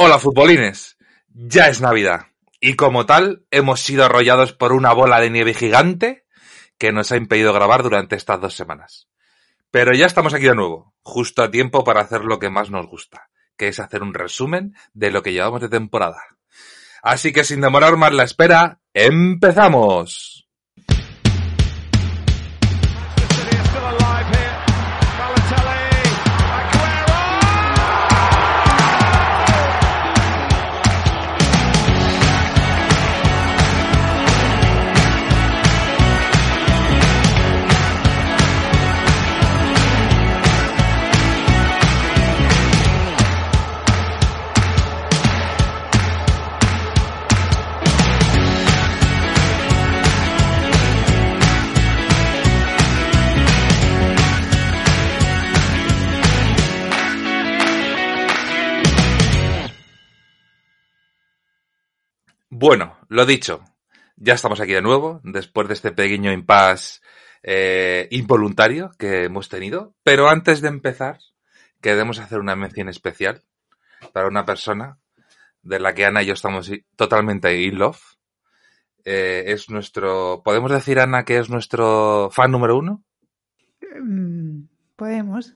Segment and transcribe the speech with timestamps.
[0.00, 0.96] Hola futbolines,
[1.26, 2.28] ya es Navidad
[2.60, 6.24] y como tal hemos sido arrollados por una bola de nieve gigante
[6.78, 9.08] que nos ha impedido grabar durante estas dos semanas.
[9.72, 12.86] Pero ya estamos aquí de nuevo, justo a tiempo para hacer lo que más nos
[12.86, 16.22] gusta, que es hacer un resumen de lo que llevamos de temporada.
[17.02, 20.37] Así que sin demorar más la espera, ¡empezamos!
[62.60, 63.62] Bueno, lo dicho,
[64.16, 66.98] ya estamos aquí de nuevo, después de este pequeño impasse
[67.44, 69.94] eh, involuntario que hemos tenido.
[70.02, 71.20] Pero antes de empezar,
[71.80, 73.44] queremos hacer una mención especial
[74.12, 74.98] para una persona
[75.62, 78.00] de la que Ana y yo estamos totalmente in love.
[79.04, 83.04] Eh, es nuestro, ¿podemos decir, Ana, que es nuestro fan número uno?
[84.02, 84.64] Mm,
[84.98, 85.54] Podemos.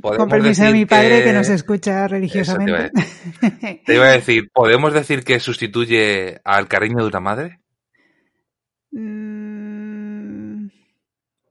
[0.00, 1.32] Con permiso de mi padre que...
[1.32, 2.92] nos escucha religiosamente.
[3.84, 7.60] Te iba, a decir, ¿podemos decir que sustituye al cariño de una madre?
[8.92, 10.68] Mm,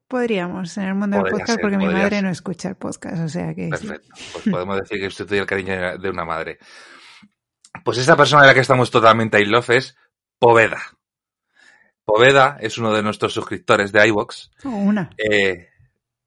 [0.08, 3.54] podríamos en el mundo del podcast porque mi madre no escucha el podcast, o sea
[3.54, 3.68] que.
[3.68, 4.16] Perfecto.
[4.32, 6.58] Pues podemos decir que sustituye el cariño de una madre.
[7.84, 9.98] Pues esa persona de la que estamos totalmente in love es
[10.40, 10.82] Poveda.
[12.06, 14.52] Poveda es uno de nuestros suscriptores de iVox.
[14.64, 15.10] O una.
[15.18, 15.68] Eh,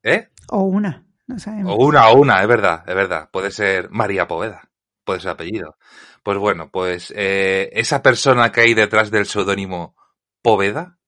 [0.02, 0.28] ¿Eh?
[0.50, 1.74] O una, no sabemos.
[1.74, 3.30] O una, o una, es verdad, es verdad.
[3.30, 4.70] Puede ser María Poveda,
[5.04, 5.76] puede ser apellido.
[6.22, 9.96] Pues bueno, pues eh, esa persona que hay detrás del seudónimo
[10.42, 10.98] Poveda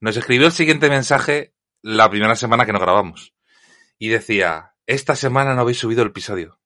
[0.00, 3.34] nos escribió el siguiente mensaje la primera semana que nos grabamos.
[3.98, 6.60] Y decía, esta semana no habéis subido el episodio.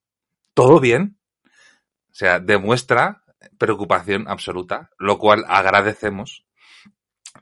[0.53, 1.17] ¿Todo bien?
[1.45, 3.23] O sea, demuestra
[3.57, 6.45] preocupación absoluta, lo cual agradecemos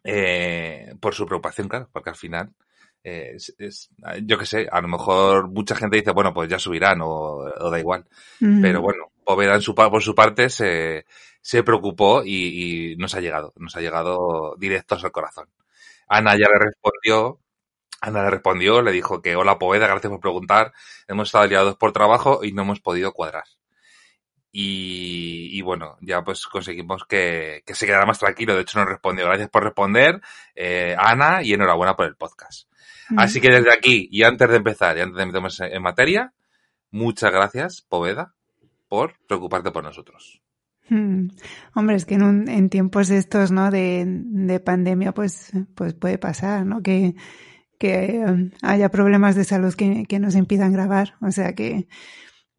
[0.04, 2.54] eh, por su preocupación, claro, porque al final
[3.04, 3.90] es, es,
[4.24, 7.70] yo qué sé, a lo mejor mucha gente dice, bueno, pues ya subirán o, o
[7.70, 8.06] da igual.
[8.40, 8.62] Uh -huh.
[8.62, 11.06] Pero bueno, Poveda en su, por su parte se,
[11.42, 15.48] se preocupó y, y, nos ha llegado, nos ha llegado directos al corazón.
[16.08, 17.40] Ana ya le respondió,
[18.02, 20.74] Ana le respondió, le dijo que hola Poveda, gracias por preguntar,
[21.08, 23.46] hemos estado liados por trabajo y no hemos podido cuadrar.
[24.54, 28.54] Y, y, bueno, ya pues conseguimos que, que, se quedara más tranquilo.
[28.54, 29.26] De hecho, nos respondió.
[29.26, 30.20] Gracias por responder,
[30.56, 32.68] eh, Ana, y enhorabuena por el podcast.
[33.12, 33.20] Mm.
[33.20, 36.34] Así que desde aquí, y antes de empezar, y antes de meternos en materia,
[36.90, 38.34] muchas gracias, Poveda,
[38.88, 40.42] por preocuparte por nosotros.
[40.90, 41.30] Hmm.
[41.74, 43.72] Hombre, es que en, un, en tiempos estos, ¿no?
[43.72, 46.82] De, de, pandemia, pues, pues puede pasar, ¿no?
[46.82, 47.16] Que,
[47.80, 51.16] que um, haya problemas de salud que, que nos impidan grabar.
[51.22, 51.88] O sea que,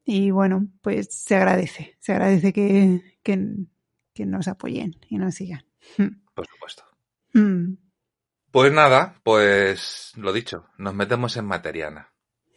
[0.05, 3.39] y bueno, pues se agradece, se agradece que, que,
[4.15, 5.65] que nos apoyen y nos sigan.
[6.35, 6.85] Por supuesto.
[7.35, 7.75] Mm.
[8.53, 12.13] Pues nada, pues lo dicho, nos metemos en materiana.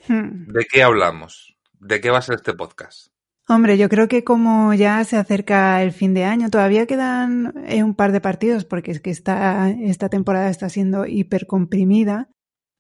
[0.10, 0.52] Mm.
[0.52, 1.56] ¿De qué hablamos?
[1.80, 3.08] ¿De qué va a ser este podcast?
[3.48, 7.82] Hombre, yo creo que como ya se acerca el fin de año, todavía quedan eh,
[7.82, 12.28] un par de partidos porque es que esta, esta temporada está siendo hipercomprimida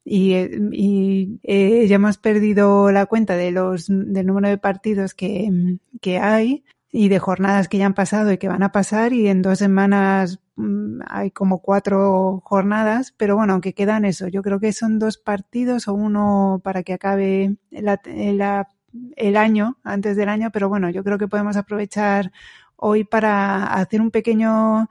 [0.03, 0.33] y,
[0.73, 6.17] y eh, ya hemos perdido la cuenta de los, del número de partidos que, que
[6.17, 6.65] hay
[6.97, 9.59] y de jornadas que ya han pasado y que van a pasar y en dos
[9.59, 14.97] semanas mmm, hay como cuatro jornadas, pero bueno, aunque quedan eso, yo creo que son
[14.97, 18.69] dos partidos o uno para que acabe la, la,
[19.17, 22.31] el año, antes del año, pero bueno, yo creo que podemos aprovechar
[22.78, 24.89] hoy para hacer un pequeño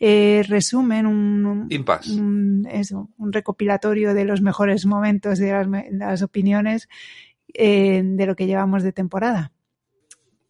[0.00, 1.68] eh, resumen, un,
[2.10, 6.88] un, eso, un recopilatorio de los mejores momentos y de las, las opiniones
[7.52, 9.53] eh, de lo que llevamos de temporada.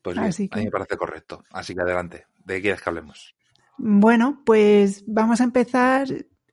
[0.04, 0.58] Pues bien, Así que...
[0.58, 1.42] a mí me parece correcto.
[1.50, 2.26] Así que adelante.
[2.44, 3.34] ¿De qué quieres que hablemos?
[3.78, 6.06] Bueno, pues vamos a empezar.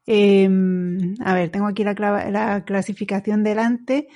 [0.07, 0.49] Eh,
[1.19, 1.93] a ver, tengo aquí la,
[2.31, 4.07] la, clasificación delante.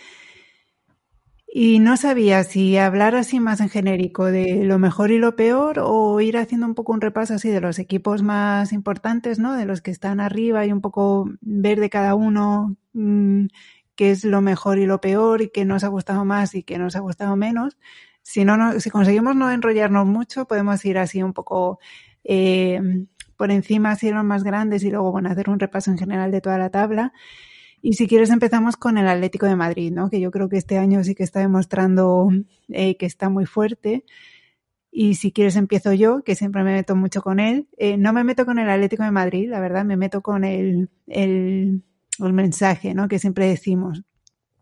[1.47, 5.79] Y no sabía si hablar así más en genérico de lo mejor y lo peor
[5.81, 9.53] o ir haciendo un poco un repaso así de los equipos más importantes, ¿no?
[9.53, 13.47] De los que están arriba y un poco ver de cada uno mmm,
[13.95, 16.77] qué es lo mejor y lo peor y qué nos ha gustado más y qué
[16.77, 17.77] nos ha gustado menos.
[18.27, 21.77] Si, no, no si conseguimos no enrollarnos mucho, podemos ir así un poco
[22.23, 22.81] eh,
[23.37, 26.41] por encima, así los más grandes y luego, bueno, hacer un repaso en general de
[26.41, 27.13] toda la tabla.
[27.83, 30.09] Y si quieres empezamos con el Atlético de Madrid, ¿no?
[30.09, 32.31] Que yo creo que este año sí que está demostrando
[32.69, 34.05] eh, que está muy fuerte.
[34.89, 37.67] Y si quieres empiezo yo, que siempre me meto mucho con él.
[37.77, 40.89] Eh, no me meto con el Atlético de Madrid, la verdad, me meto con el,
[41.05, 41.83] el,
[42.17, 43.07] el mensaje, ¿no?
[43.07, 44.01] Que siempre decimos.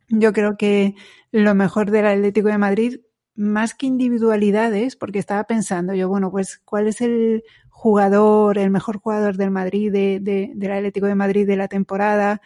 [0.10, 0.96] Yo creo que
[1.32, 3.00] lo mejor del Atlético de Madrid,
[3.36, 8.98] más que individualidades, porque estaba pensando yo, bueno, pues, ¿cuál es el jugador, el mejor
[9.00, 12.42] jugador del Madrid, de, de, del Atlético de Madrid de la temporada?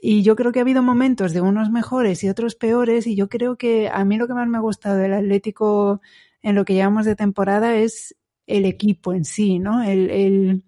[0.00, 3.28] Y yo creo que ha habido momentos de unos mejores y otros peores, y yo
[3.28, 6.00] creo que a mí lo que más me ha gustado del Atlético
[6.42, 9.82] en lo que llevamos de temporada es el equipo en sí, ¿no?
[9.82, 10.64] El, el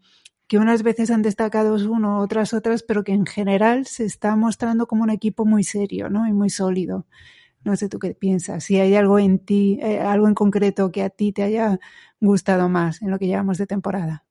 [0.48, 4.86] que unas veces han destacado uno, otras otras, pero que en general se está mostrando
[4.88, 6.26] como un equipo muy serio, ¿no?
[6.26, 7.06] Y muy sólido.
[7.64, 8.64] No sé tú qué piensas.
[8.64, 11.78] Si hay algo en ti, eh, algo en concreto que a ti te haya
[12.20, 14.24] gustado más en lo que llevamos de temporada.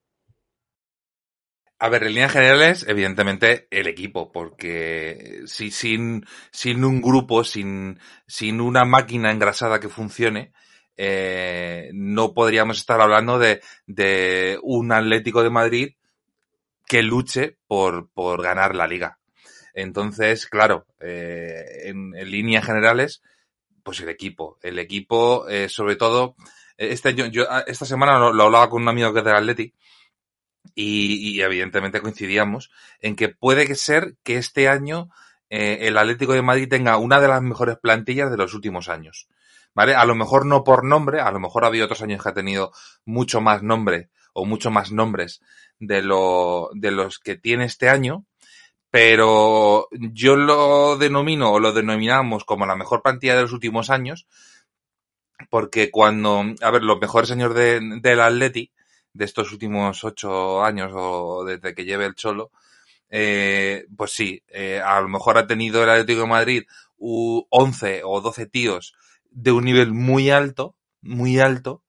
[1.81, 7.99] A ver, en líneas generales, evidentemente, el equipo, porque si sin, sin un grupo, sin,
[8.27, 10.51] sin una máquina engrasada que funcione,
[10.97, 15.89] eh, no podríamos estar hablando de, de un Atlético de Madrid
[16.85, 19.18] que luche por, por ganar la liga.
[19.73, 23.21] Entonces, claro, eh, en, líneas generales,
[23.83, 24.57] pues el equipo.
[24.61, 26.35] El equipo, eh, sobre todo,
[26.77, 29.73] este yo, yo, esta semana lo, hablaba con un amigo que es del Atleti
[30.75, 32.71] y, y, evidentemente coincidíamos
[33.01, 35.09] en que puede ser que este año
[35.49, 39.27] eh, el Atlético de Madrid tenga una de las mejores plantillas de los últimos años.
[39.73, 39.95] ¿Vale?
[39.95, 42.71] A lo mejor no por nombre, a lo mejor había otros años que ha tenido
[43.05, 45.41] mucho más nombre o mucho más nombres
[45.79, 48.25] de, lo, de los que tiene este año,
[48.91, 54.27] pero yo lo denomino o lo denominamos como la mejor plantilla de los últimos años,
[55.49, 58.71] porque cuando, a ver, los mejores años de, del Atleti,
[59.13, 62.51] de estos últimos ocho años o desde que lleve el Cholo,
[63.09, 66.63] eh, pues sí, eh, a lo mejor ha tenido el Atlético de Madrid
[66.97, 68.93] u 11 o 12 tíos
[69.31, 71.83] de un nivel muy alto, muy alto,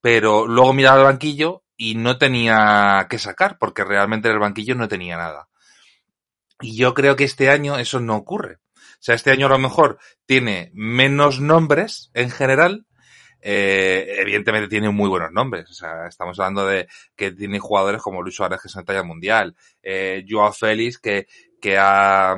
[0.00, 4.74] pero luego miraba al banquillo y no tenía que sacar, porque realmente en el banquillo
[4.74, 5.48] no tenía nada.
[6.60, 8.58] Y yo creo que este año eso no ocurre.
[8.76, 12.86] O sea, este año a lo mejor tiene menos nombres en general,
[13.42, 15.70] eh, evidentemente tiene muy buenos nombres.
[15.70, 19.02] O sea, estamos hablando de que tiene jugadores como Luis Suárez, que es en talla
[19.02, 21.26] mundial, eh, Joao Félix, que,
[21.60, 22.34] que ha,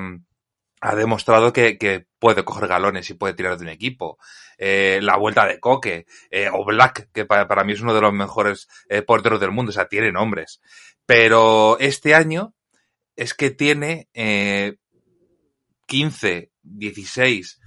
[0.81, 4.19] ha demostrado que, que, puede coger galones y puede tirar de un equipo.
[4.59, 8.01] Eh, la vuelta de Coque, eh, o Black, que para, para, mí es uno de
[8.01, 10.61] los mejores eh, porteros del mundo, o sea, tiene nombres.
[11.07, 12.55] Pero este año
[13.19, 14.09] es que tiene
[15.87, 17.61] 15, 16,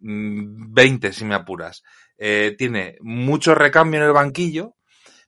[0.00, 1.84] 20, si me apuras.
[2.18, 4.74] Eh, tiene mucho recambio en el banquillo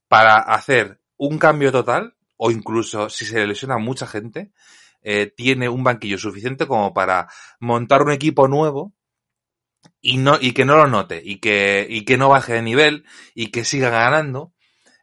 [0.08, 4.50] para hacer un cambio total, o incluso si se lesiona mucha gente,
[5.02, 7.28] eh, tiene un banquillo suficiente como para
[7.60, 8.94] montar un equipo nuevo
[10.00, 13.04] y no y que no lo note y que y que no baje de nivel
[13.32, 14.52] y que siga ganando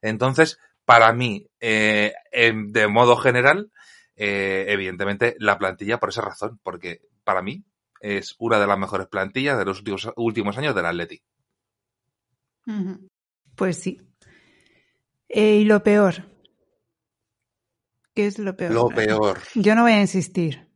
[0.01, 3.71] entonces para mí eh, de modo general
[4.15, 7.63] eh, evidentemente la plantilla por esa razón porque para mí
[7.99, 11.21] es una de las mejores plantillas de los últimos últimos años del Atleti
[13.55, 14.01] pues sí
[15.29, 16.35] eh, y lo peor
[18.15, 18.71] ¿Qué es lo peor?
[18.71, 19.39] Lo peor.
[19.55, 20.69] Yo no voy a insistir.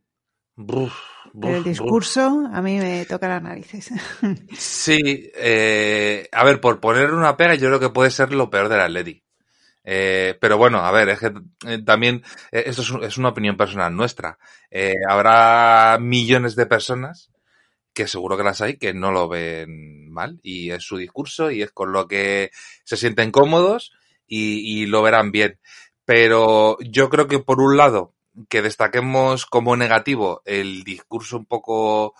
[0.54, 3.90] Pero el discurso a mí me toca las narices.
[4.56, 8.68] Sí, eh, a ver, por poner una pega, yo creo que puede ser lo peor
[8.68, 9.22] del Atleti.
[9.84, 11.32] Eh, pero bueno, a ver, es que
[11.66, 12.22] eh, también
[12.52, 14.38] eh, esto es, una opinión personal nuestra.
[14.70, 17.30] Eh, habrá millones de personas
[17.92, 21.62] que seguro que las hay que no lo ven mal y es su discurso y
[21.62, 22.50] es con lo que
[22.84, 23.92] se sienten cómodos
[24.26, 25.58] y, lo verán bien.
[26.04, 28.14] Pero yo creo que por un lado,
[28.48, 32.14] que destaquemos como negativo el discurso un poco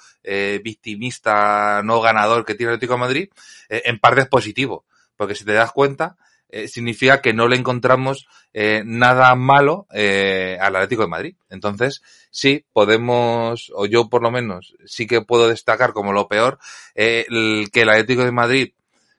[0.62, 3.30] victimista, no ganador que tiene el Atlético Madrid,
[3.68, 4.84] en parte es positivo,
[5.16, 6.16] porque si te das cuenta,
[6.52, 11.36] eh, significa que no le encontramos eh, nada malo eh, al Atlético de Madrid.
[11.50, 16.58] Entonces, sí, podemos, o yo por lo menos, sí que puedo destacar como lo peor,
[16.94, 18.72] eh, el, que el Atlético de Madrid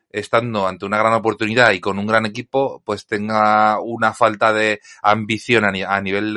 [0.10, 4.82] estando ante una gran oportunidad y con un gran equipo, pues tenga una falta de
[5.02, 6.34] ambición a, ni a nivel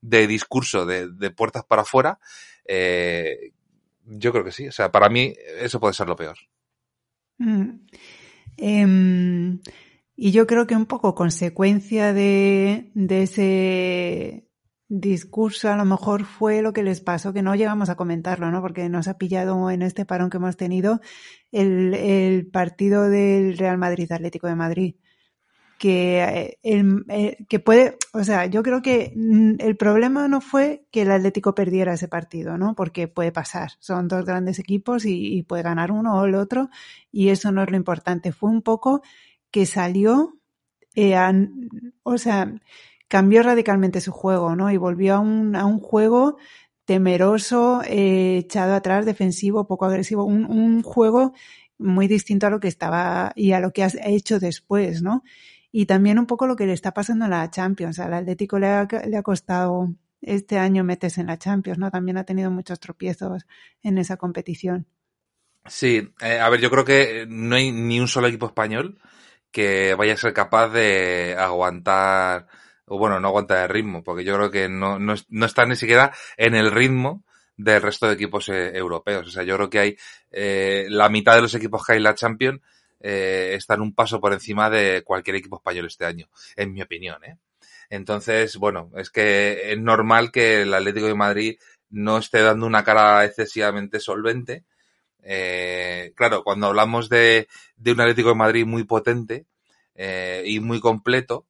[0.00, 2.20] de, discurso, de, puertas para afuera,
[4.04, 4.68] yo creo que sí.
[4.68, 6.36] O sea, para mí eso puede ser lo peor.
[7.38, 7.70] Mm.
[8.56, 9.58] Eh,
[10.20, 14.48] y yo creo que un poco consecuencia de, de ese
[14.88, 18.60] discurso a lo mejor fue lo que les pasó, que no llegamos a comentarlo, ¿no?
[18.60, 21.00] Porque nos ha pillado en este parón que hemos tenido
[21.52, 24.96] el, el partido del Real Madrid Atlético de Madrid.
[25.78, 30.40] Que, eh, el, el, eh, que puede, o sea, yo creo que el problema no
[30.40, 32.74] fue que el Atlético perdiera ese partido, ¿no?
[32.74, 36.70] Porque puede pasar, son dos grandes equipos y puede ganar uno o el otro
[37.12, 38.32] y eso no es lo importante.
[38.32, 39.02] Fue un poco
[39.50, 40.38] que salió,
[40.94, 41.16] eh,
[42.02, 42.52] o sea,
[43.08, 44.70] cambió radicalmente su juego, ¿no?
[44.70, 46.36] Y volvió a un, a un juego
[46.84, 51.34] temeroso, eh, echado atrás, defensivo, poco agresivo, un, un, juego
[51.78, 55.22] muy distinto a lo que estaba y a lo que ha hecho después, ¿no?
[55.70, 57.98] Y también un poco lo que le está pasando en la Champions.
[57.98, 61.90] Al Atlético le ha, le ha costado este año metes en la Champions, ¿no?
[61.90, 63.46] También ha tenido muchos tropiezos
[63.82, 64.86] en esa competición.
[65.66, 68.98] Sí, eh, a ver, yo creo que no hay ni un solo equipo español
[69.58, 72.46] que vaya a ser capaz de aguantar,
[72.86, 75.74] o bueno, no aguantar el ritmo, porque yo creo que no, no, no está ni
[75.74, 77.24] siquiera en el ritmo
[77.56, 79.26] del resto de equipos eh, europeos.
[79.26, 79.96] O sea, yo creo que hay
[80.30, 82.60] eh, la mitad de los equipos que hay en la Champions
[83.00, 87.24] eh, están un paso por encima de cualquier equipo español este año, en mi opinión,
[87.24, 87.36] ¿eh?
[87.90, 91.58] Entonces, bueno, es que es normal que el Atlético de Madrid
[91.90, 94.62] no esté dando una cara excesivamente solvente.
[95.22, 97.48] Eh, claro, cuando hablamos de,
[97.84, 99.46] un Atlético de Madrid muy potente
[99.94, 101.46] eh, y muy completo,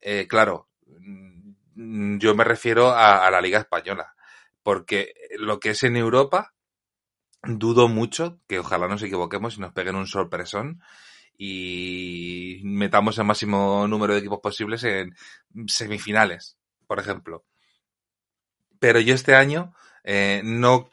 [0.00, 4.14] eh, claro, mm, yo me refiero a, a, la Liga Española,
[4.62, 6.52] porque lo que es en Europa,
[7.42, 10.82] dudo mucho, que ojalá nos equivoquemos y nos peguen un sorpresón,
[11.36, 15.14] y metamos el máximo número de equipos posibles en
[15.66, 16.56] semifinales,
[16.86, 17.44] por ejemplo.
[18.78, 19.74] Pero yo este año
[20.44, 20.90] no,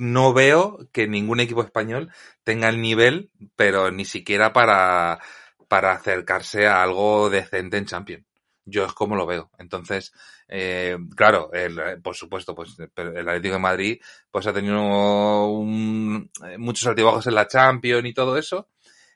[0.00, 2.10] no veo que ningún equipo español
[2.42, 5.20] tenga el nivel, pero ni siquiera para,
[5.68, 8.24] para acercarse a algo decente en Champions.
[8.64, 9.50] Yo es como lo veo.
[9.58, 10.14] Entonces,
[10.48, 16.86] eh, claro, el, por supuesto, pues el Atlético de Madrid pues ha tenido un, muchos
[16.86, 18.68] altibajos en la Champions y todo eso,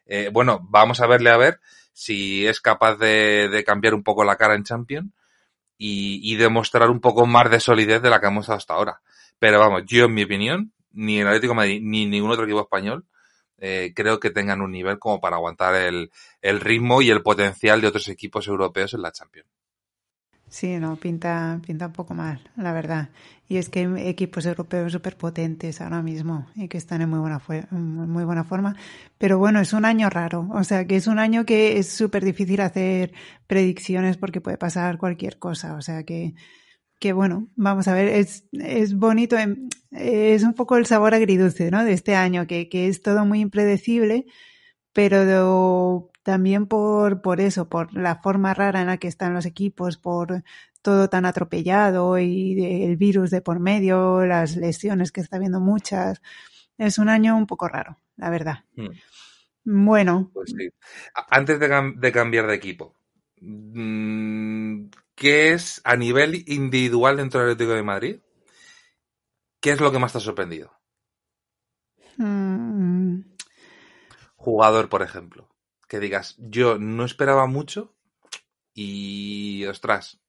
[0.04, 1.60] eh, bueno, vamos a verle a ver
[1.94, 5.10] si es capaz de, cambiar un poco la cara en Champions
[5.78, 9.00] y, y, demostrar un poco más de solidez de la que hemos dado hasta ahora.
[9.44, 13.04] Pero vamos, yo en mi opinión, ni el Atlético Madrid ni ningún otro equipo español
[13.58, 16.10] eh, creo que tengan un nivel como para aguantar el,
[16.40, 19.50] el ritmo y el potencial de otros equipos europeos en la Champions.
[20.48, 23.10] Sí, no, pinta, pinta un poco mal, la verdad.
[23.46, 27.18] Y es que hay equipos europeos súper potentes ahora mismo y que están en muy
[27.18, 28.74] buena, muy buena forma.
[29.18, 30.48] Pero bueno, es un año raro.
[30.54, 33.12] O sea, que es un año que es súper difícil hacer
[33.46, 35.74] predicciones porque puede pasar cualquier cosa.
[35.74, 36.32] O sea, que,
[37.04, 39.37] que bueno, vamos a ver, es, es bonito,
[39.90, 41.84] es un poco el sabor agridulce, ¿no?
[41.84, 44.25] De este año, que, que es todo muy impredecible,
[44.94, 49.99] pero también por, por eso, por la forma rara en la que están los equipos,
[49.99, 50.44] por
[50.80, 56.23] todo tan atropellado y el virus de por medio, las lesiones que está habiendo muchas.
[56.78, 58.64] Es un año un poco raro, la verdad.
[58.76, 58.88] Hmm.
[59.64, 60.30] Bueno.
[60.32, 60.70] Pues sí.
[61.28, 62.96] Antes de, de, cambiar de equipo,
[63.42, 68.21] mm, ¿qué es a nivel individual dentro del Atlético de Madrid?
[69.61, 70.73] ¿Qué es lo que más te ha sorprendido?
[72.16, 73.23] Hmm.
[74.37, 75.54] Jugador, por ejemplo
[75.88, 77.94] que digas, yo no esperaba mucho
[78.75, 80.21] y, ostras,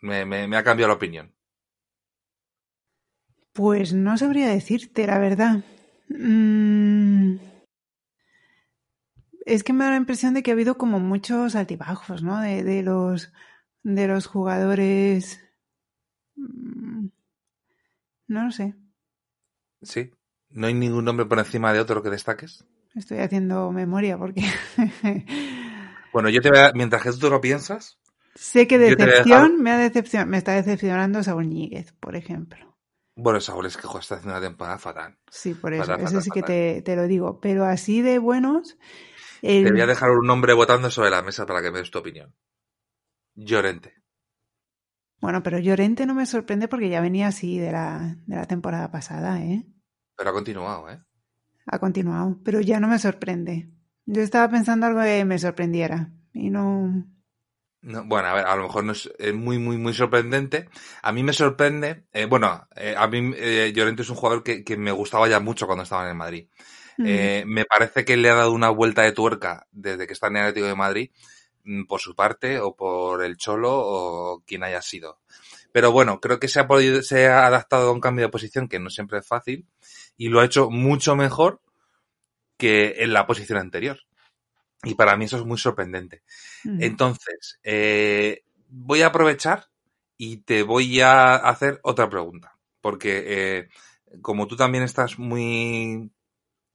[0.00, 1.34] me, me, me ha cambiado la opinión.
[3.52, 5.64] Pues no sabría decirte, la verdad.
[6.08, 7.36] Mm...
[9.46, 12.40] Es que me da la impresión de que ha habido como muchos altibajos, ¿no?
[12.40, 13.32] De, de los
[13.82, 15.40] de los jugadores.
[16.34, 17.06] Mm,
[18.26, 18.74] no lo sé.
[19.82, 20.10] Sí.
[20.50, 22.64] ¿No hay ningún nombre por encima de otro que destaques?
[22.94, 24.42] Estoy haciendo memoria porque.
[26.12, 27.98] bueno, yo te voy a, mientras que tú lo piensas.
[28.34, 32.75] Sé que decepción me ha decepcion, me está decepcionando Saúl Níguez, por ejemplo.
[33.16, 35.18] Bueno, Saúl es que está haciendo una temporada fatal.
[35.30, 35.84] Sí, por eso.
[35.84, 36.42] Fatal, eso fatal, sí fatal.
[36.44, 37.40] que te, te, lo digo.
[37.40, 38.78] Pero así de buenos.
[39.42, 39.64] El...
[39.64, 41.98] Te voy a dejar un nombre votando sobre la mesa para que me des tu
[41.98, 42.34] opinión.
[43.34, 43.94] Llorente.
[45.20, 48.90] Bueno, pero Llorente no me sorprende porque ya venía así de la, de la temporada
[48.90, 49.66] pasada, ¿eh?
[50.14, 51.00] Pero ha continuado, ¿eh?
[51.66, 53.70] ha continuado, pero ya no me sorprende.
[54.06, 57.04] Yo estaba pensando algo que me sorprendiera y no...
[57.86, 60.68] no bueno, a ver, a lo mejor no es muy, muy, muy sorprendente.
[61.02, 64.64] A mí me sorprende, eh, bueno, eh, a mí eh, Llorente es un jugador que,
[64.64, 66.48] que, me gustaba ya mucho cuando estaba en el Madrid.
[66.98, 67.44] Mm.
[67.44, 70.42] me parece que le ha dado una vuelta de tuerca desde que está en el
[70.44, 71.10] Atlético de Madrid,
[71.64, 75.20] mm, por su parte, o por el Cholo, o quien haya sido.
[75.70, 78.66] Pero bueno, creo que se ha podido, se ha adaptado a un cambio de posición
[78.68, 79.66] que no siempre es fácil
[80.16, 81.60] y lo ha hecho mucho mejor
[82.56, 84.00] que en la posición anterior.
[84.84, 86.22] Y para mí eso es muy sorprendente.
[86.78, 89.68] Entonces, eh, voy a aprovechar
[90.16, 92.56] y te voy a hacer otra pregunta.
[92.80, 93.68] Porque eh,
[94.22, 96.10] como tú también estás muy,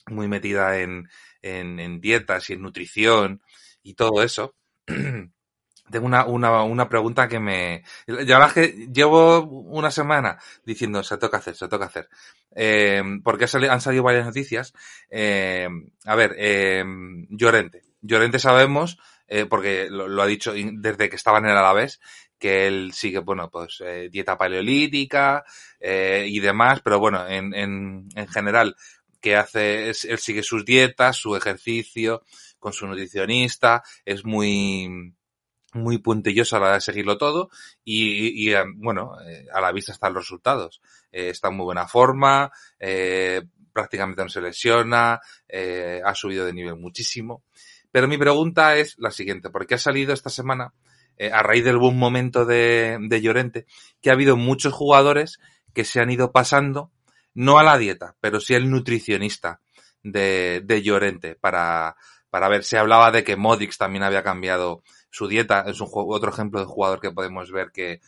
[0.08, 1.10] muy metida en,
[1.42, 3.42] en, en dietas y en nutrición
[3.84, 4.56] y todo eso,
[4.86, 7.84] tengo una, una, una pregunta que me...
[8.08, 12.10] Ya que llevo una semana diciendo, se toca hacer, se toca hacer.
[12.56, 14.74] Eh, porque han salido varias noticias.
[15.10, 15.68] Eh,
[16.06, 16.84] a ver, eh,
[17.30, 17.84] Llorente.
[18.02, 18.98] Llorente sabemos,
[19.34, 22.02] eh, porque lo, ha dicho desde que estaba en el Alavés,
[22.38, 25.46] que él sigue, bueno, pues eh, dieta paleolítica
[25.80, 28.76] eh, y demás, pero bueno, en, en, en general,
[29.22, 32.24] que hace, es, él sigue sus dietas, su ejercicio,
[32.60, 35.14] con su nutricionista, es muy,
[35.74, 37.50] muy puntilloso a la hora de seguirlo todo
[37.86, 39.14] y, y, bueno,
[39.54, 40.82] a la vista están los resultados.
[41.10, 42.52] está en muy buena forma,
[43.72, 45.22] prácticamente no se lesiona,
[46.04, 47.44] ha subido de nivel muchísimo.
[47.92, 50.74] Pero mi pregunta es la siguiente, porque ha salido esta semana,
[51.18, 53.66] eh, a raíz del buen momento de, de Llorente,
[54.02, 55.40] que ha habido muchos jugadores
[55.74, 56.92] que se han ido pasando,
[57.34, 59.62] no a la dieta, pero sí al nutricionista
[60.04, 61.96] de, de Llorente, para,
[62.30, 66.32] para ver, se hablaba de que Modix también había cambiado su dieta, es un otro
[66.32, 68.00] ejemplo de jugador que podemos ver que,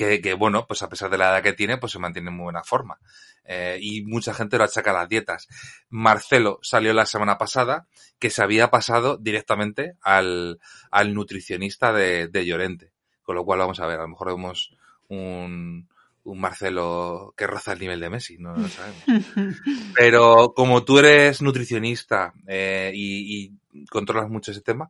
[0.00, 2.36] que, que, bueno, pues a pesar de la edad que tiene, pues se mantiene en
[2.36, 2.98] muy buena forma.
[3.44, 5.46] Eh, y mucha gente lo achaca a las dietas.
[5.90, 7.86] Marcelo salió la semana pasada
[8.18, 10.58] que se había pasado directamente al,
[10.90, 12.92] al nutricionista de, de Llorente.
[13.22, 14.74] Con lo cual vamos a ver, a lo mejor vemos
[15.08, 15.86] un,
[16.24, 19.04] un Marcelo que roza el nivel de Messi, no lo sabemos.
[19.94, 24.88] Pero como tú eres nutricionista eh, y, y, controlas mucho ese tema,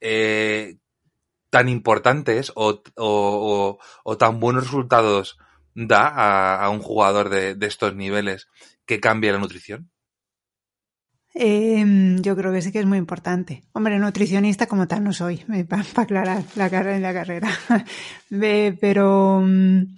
[0.00, 0.76] eh,
[1.50, 5.38] tan importante es o, o, tan buenos resultados
[5.74, 8.48] da a, un jugador de, estos niveles
[8.84, 9.90] que cambie la nutrición?
[11.34, 13.62] Eh, yo creo que sí que es muy importante.
[13.72, 17.48] Hombre, nutricionista como tal no soy, para pa aclarar la, carrera, la carrera.
[18.80, 19.94] Pero mm,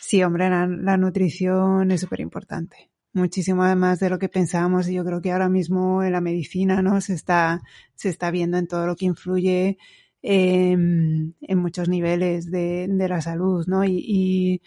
[0.00, 2.90] sí, hombre, la, la nutrición es súper importante.
[3.14, 6.82] Muchísimo además de lo que pensábamos y yo creo que ahora mismo en la medicina
[6.82, 7.62] no se está,
[7.94, 9.78] se está viendo en todo lo que influye
[10.24, 13.84] eh, en muchos niveles de, de la salud, ¿no?
[13.84, 14.62] Y, y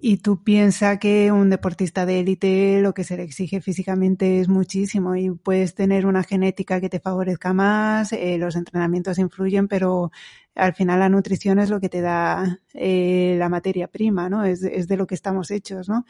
[0.00, 4.48] y tú piensas que un deportista de élite lo que se le exige físicamente es
[4.48, 10.12] muchísimo y puedes tener una genética que te favorezca más, eh, los entrenamientos influyen, pero
[10.54, 14.44] al final la nutrición es lo que te da eh, la materia prima, ¿no?
[14.44, 16.04] Es, es, de lo que estamos hechos, ¿no?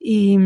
[0.00, 0.36] Y,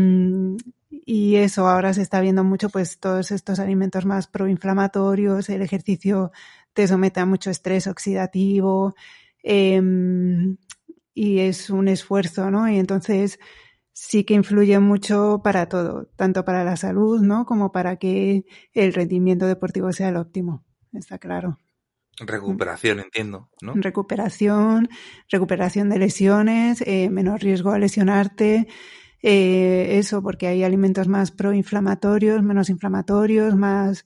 [0.89, 6.31] y eso ahora se está viendo mucho, pues todos estos alimentos más proinflamatorios, el ejercicio
[6.73, 8.95] te somete a mucho estrés oxidativo,
[9.43, 9.81] eh,
[11.13, 12.69] y es un esfuerzo, ¿no?
[12.69, 13.39] Y entonces
[13.93, 17.45] sí que influye mucho para todo, tanto para la salud, ¿no?
[17.45, 21.59] Como para que el rendimiento deportivo sea el óptimo, está claro.
[22.19, 23.73] Recuperación, entiendo, ¿no?
[23.75, 24.89] Recuperación,
[25.29, 28.67] recuperación de lesiones, eh, menos riesgo a lesionarte,
[29.23, 34.05] eh, eso, porque hay alimentos más proinflamatorios, menos inflamatorios, más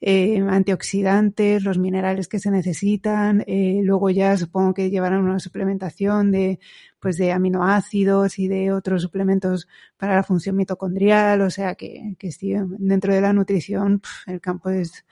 [0.00, 6.30] eh, antioxidantes, los minerales que se necesitan, eh, luego ya supongo que llevarán una suplementación
[6.30, 6.60] de,
[7.00, 12.32] pues de aminoácidos y de otros suplementos para la función mitocondrial, o sea que, que
[12.32, 15.04] sí, dentro de la nutrición el campo es,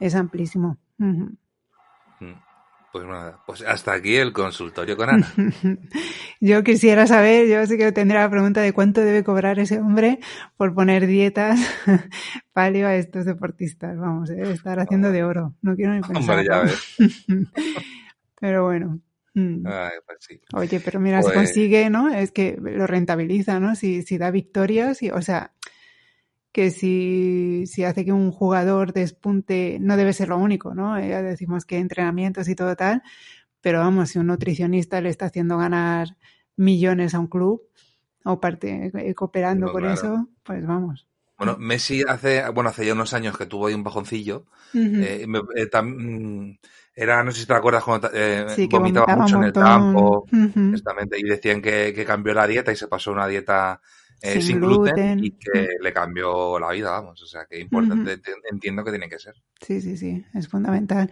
[0.00, 0.78] es amplísimo.
[2.94, 5.26] Pues nada, pues hasta aquí el consultorio con Ana.
[6.40, 10.20] yo quisiera saber, yo sí que tendría la pregunta de cuánto debe cobrar ese hombre
[10.56, 11.58] por poner dietas
[12.52, 13.98] paleo a estos deportistas.
[13.98, 15.56] Vamos, debe estar haciendo de oro.
[15.60, 16.18] No quiero ni pensar.
[16.18, 17.26] Hombre, ya ves.
[18.40, 19.00] pero bueno.
[19.34, 20.40] Ay, pues sí.
[20.52, 21.32] Oye, pero mira, pues...
[21.32, 22.14] si consigue, ¿no?
[22.14, 23.74] Es que lo rentabiliza, ¿no?
[23.74, 25.52] Si, si da victorias, y, o sea,
[26.54, 30.96] que si, si hace que un jugador despunte, no debe ser lo único, ¿no?
[31.00, 33.02] Ya decimos que entrenamientos y todo tal,
[33.60, 36.16] pero vamos, si un nutricionista le está haciendo ganar
[36.54, 37.62] millones a un club
[38.24, 39.94] o parte, eh, cooperando no, con claro.
[39.94, 41.08] eso, pues vamos.
[41.36, 44.46] Bueno, Messi hace, bueno, hace ya unos años que tuvo ahí un bajoncillo.
[44.72, 45.04] Uh -huh.
[45.04, 46.56] eh, me, eh, tam,
[46.94, 50.24] era, no sé si te acuerdas, cuando eh, sí, vomitaba, vomitaba, mucho en el campo,
[50.30, 50.70] uh -huh.
[50.70, 53.80] exactamente, y decían que, que cambió la dieta y se pasó una dieta
[54.20, 57.22] eh, sin, gluten, gluten, y que le cambió la vida, vamos.
[57.22, 58.52] O sea, que importante, uh -huh.
[58.52, 59.34] entiendo que tiene que ser.
[59.60, 61.10] Sí, sí, sí, es fundamental.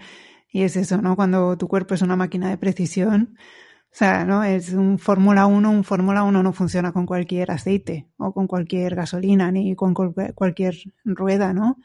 [0.51, 1.17] Y es eso, ¿no?
[1.17, 4.43] Cuando tu cuerpo es una máquina de precisión, o sea, ¿no?
[4.45, 8.95] Es un Fórmula 1, un Fórmula 1 no funciona con cualquier aceite o con cualquier
[8.95, 11.79] gasolina ni con cualquier rueda, ¿no?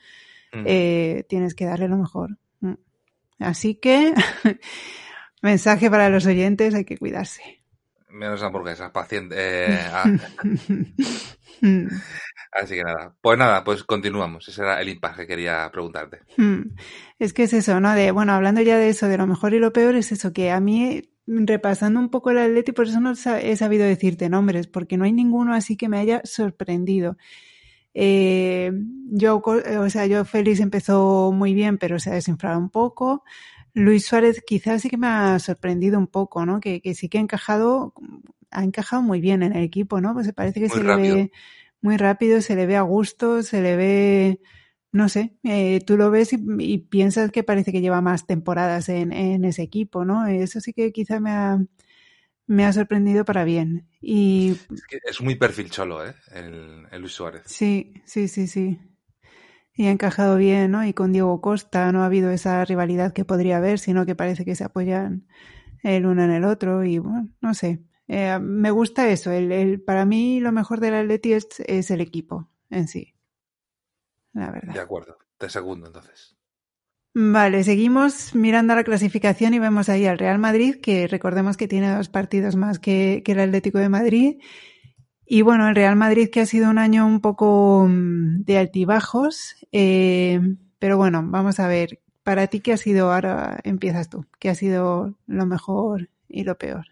[0.53, 0.63] Mm.
[0.65, 2.37] Eh, tienes que darle lo mejor.
[2.61, 2.75] Mm.
[3.39, 4.13] Así que,
[5.41, 7.56] mensaje para los oyentes, hay que cuidarse
[8.17, 9.35] menos hamburguesas, paciente.
[9.37, 10.05] Eh, ah.
[12.51, 14.47] Así que nada, pues nada, pues continuamos.
[14.47, 16.21] Ese era el impasse que quería preguntarte.
[16.37, 16.75] Hmm.
[17.19, 17.93] Es que es eso, ¿no?
[17.93, 20.51] De, bueno, hablando ya de eso, de lo mejor y lo peor, es eso, que
[20.51, 24.97] a mí, repasando un poco el Atleti, por eso no he sabido decirte nombres, porque
[24.97, 27.17] no hay ninguno así que me haya sorprendido.
[27.93, 28.71] Eh,
[29.09, 33.23] yo, o sea, yo Félix empezó muy bien, pero se ha desinflado un poco.
[33.73, 36.59] Luis Suárez quizás sí que me ha sorprendido un poco, ¿no?
[36.59, 37.93] Que, que sí que ha encajado,
[38.51, 40.13] ha encajado muy bien en el equipo, ¿no?
[40.13, 41.15] Pues se parece que muy se rápido.
[41.15, 41.31] le ve
[41.81, 44.41] muy rápido, se le ve a gusto, se le ve
[44.91, 49.11] no sé, eh, tú lo ves y, piensas que parece que lleva más temporadas en,
[49.11, 50.25] en, ese equipo, ¿no?
[50.25, 51.59] Eso sí que quizá me ha,
[52.47, 53.87] me ha sorprendido para bien.
[54.01, 54.51] Y...
[54.73, 56.15] Es, que es muy perfil cholo, ¿eh?
[56.31, 57.43] El, el Luis Suárez.
[57.45, 58.79] Sí, sí, sí, sí.
[59.77, 60.85] Y ha encajado bien, ¿no?
[60.85, 64.43] Y con Diego Costa no ha habido esa rivalidad que podría haber, sino que parece
[64.43, 65.27] que se apoyan
[65.83, 67.83] el uno en el otro y bueno, no sé.
[68.07, 69.31] Eh, me gusta eso.
[69.31, 73.15] El, el, para mí lo mejor del Atleti es, es el equipo en sí.
[74.33, 74.73] La verdad.
[74.73, 75.17] De acuerdo.
[75.37, 76.35] Te segundo entonces.
[77.13, 81.95] Vale, seguimos mirando la clasificación y vemos ahí al Real Madrid, que recordemos que tiene
[81.95, 84.39] dos partidos más que, que, el Atlético de Madrid.
[85.29, 89.57] Y bueno, el Real Madrid que ha sido un año un poco mm, de altibajos,
[89.73, 90.39] eh,
[90.79, 94.55] pero bueno, vamos a ver, para ti qué ha sido, ahora empiezas tú, qué ha
[94.55, 96.87] sido lo mejor y lo peor.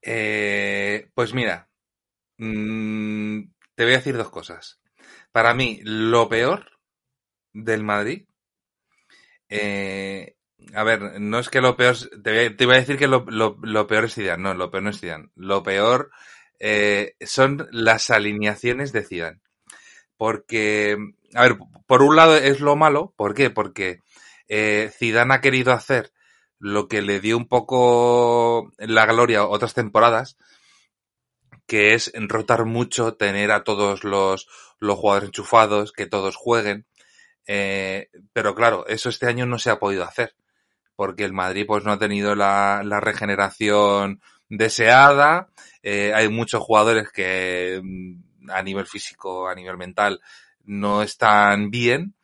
[0.00, 1.68] Eh, pues mira,
[2.38, 3.42] mmm,
[3.74, 4.80] te voy a decir dos cosas.
[5.30, 6.70] Para mí, lo peor
[7.52, 8.24] del Madrid
[9.54, 10.36] eh,
[10.74, 13.58] a ver, no es que lo peor, te, te iba a decir que lo, lo,
[13.62, 15.28] lo, peor es Zidane, no, lo peor no es Zidane.
[15.36, 16.10] Lo peor
[16.64, 19.40] eh, son las alineaciones de Zidane.
[20.16, 20.96] Porque,
[21.34, 23.50] a ver, por un lado es lo malo, ¿por qué?
[23.50, 23.98] Porque
[24.46, 26.12] eh, Zidane ha querido hacer
[26.60, 30.36] lo que le dio un poco la gloria otras temporadas,
[31.66, 34.46] que es rotar mucho, tener a todos los,
[34.78, 36.86] los jugadores enchufados, que todos jueguen.
[37.48, 40.36] Eh, pero claro, eso este año no se ha podido hacer,
[40.94, 45.48] porque el Madrid pues no ha tenido la, la regeneración deseada,
[45.82, 50.20] eh, hay muchos jugadores que mm, a nivel físico, a nivel mental,
[50.64, 52.14] no están bien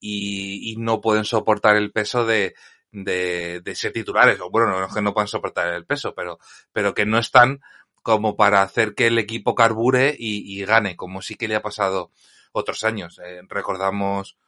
[0.00, 2.54] y, no pueden soportar el peso de,
[2.92, 6.38] de, de, ser titulares, o bueno, no es que no puedan soportar el peso, pero,
[6.72, 7.60] pero que no están
[8.08, 12.10] como para hacer que el equipo carbure y, gane, como sí que le ha pasado
[12.52, 13.20] otros años.
[13.22, 14.38] Eh, recordamos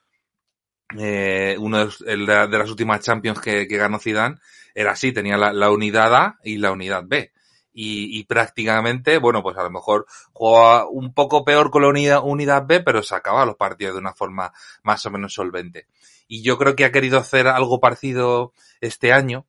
[0.98, 4.36] eh, uno de, los, el las últimas Champions que, ganó Zidane
[4.74, 7.32] era así, tenía la, unidad A y la unidad B.
[7.72, 12.66] Y, y, prácticamente, bueno, pues a lo mejor jugaba un poco peor con la unidad,
[12.66, 14.52] B, pero sacaba los partidos de una forma
[14.82, 15.86] más o menos solvente.
[16.26, 19.46] Y yo creo que ha querido hacer algo parecido este año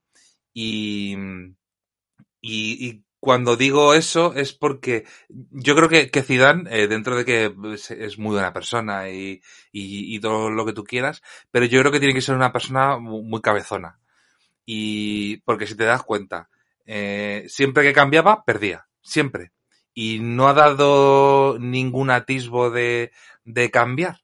[0.54, 1.16] y,
[2.42, 7.24] y, y cuando digo eso es porque yo creo que, que Zidane, eh, dentro de
[7.24, 11.80] que es muy buena persona y, y, y, todo lo que tú quieras, pero yo
[11.80, 14.00] creo que tiene que ser una persona muy cabezona.
[14.66, 16.50] Y porque si te das cuenta,
[16.86, 18.88] eh, siempre que cambiaba, perdía.
[19.02, 19.52] Siempre.
[19.94, 23.12] Y no ha dado ningún atisbo de,
[23.44, 24.22] de cambiar.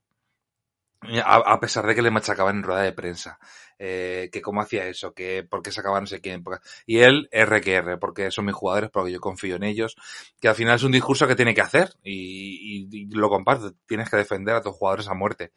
[1.24, 3.38] A, a, pesar de que le machacaban en rueda de prensa
[3.80, 6.44] eh, que cómo hacía eso, que por qué sacaba no sé quién.
[6.86, 9.96] Y él, R que R, porque son mis jugadores, porque yo confío en ellos,
[10.42, 14.18] que al final es un discurso que tiene que hacer y lo comparto, tienes que
[14.18, 15.52] defender a tus jugadores a muerte.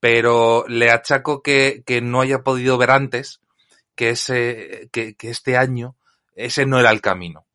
[0.00, 3.40] Pero le achaco que, que no haya podido ver antes
[3.96, 5.96] que ese, que, que este año
[6.38, 7.46] ese no era el camino.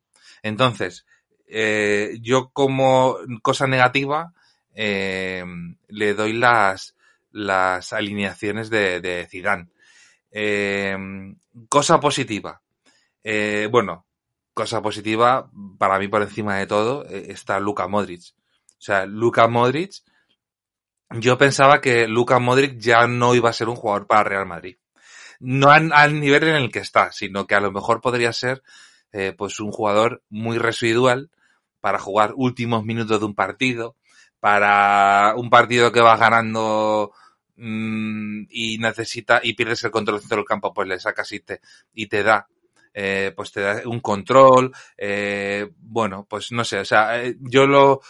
[0.42, 1.06] Entonces,
[1.46, 4.32] eh, yo como cosa negativa,
[4.74, 5.44] eh,
[5.88, 6.94] le doy las,
[7.30, 9.68] las alineaciones de, de Zidane.
[10.30, 10.96] Eh,
[11.68, 12.60] cosa positiva.
[13.22, 14.06] Eh, bueno,
[14.52, 18.22] cosa positiva, para mí por encima de todo, eh, está Luka Modric.
[18.22, 20.02] O sea, Luka Modric,
[21.10, 24.76] yo pensaba que Luka Modric ya no iba a ser un jugador para Real Madrid.
[25.40, 28.62] No al, al nivel en el que está, sino que a lo mejor podría ser
[29.12, 31.30] eh, pues un jugador muy residual
[31.80, 33.96] para jugar últimos minutos de un partido,
[34.40, 37.12] para un partido que va ganando
[37.56, 41.60] mmm, y necesita y pierdes el control dentro del campo, pues le sacas y te,
[41.92, 42.48] y te da
[42.94, 47.66] eh, pues te da un control, eh, bueno, pues no sé, o sea, eh, yo
[47.66, 48.00] lo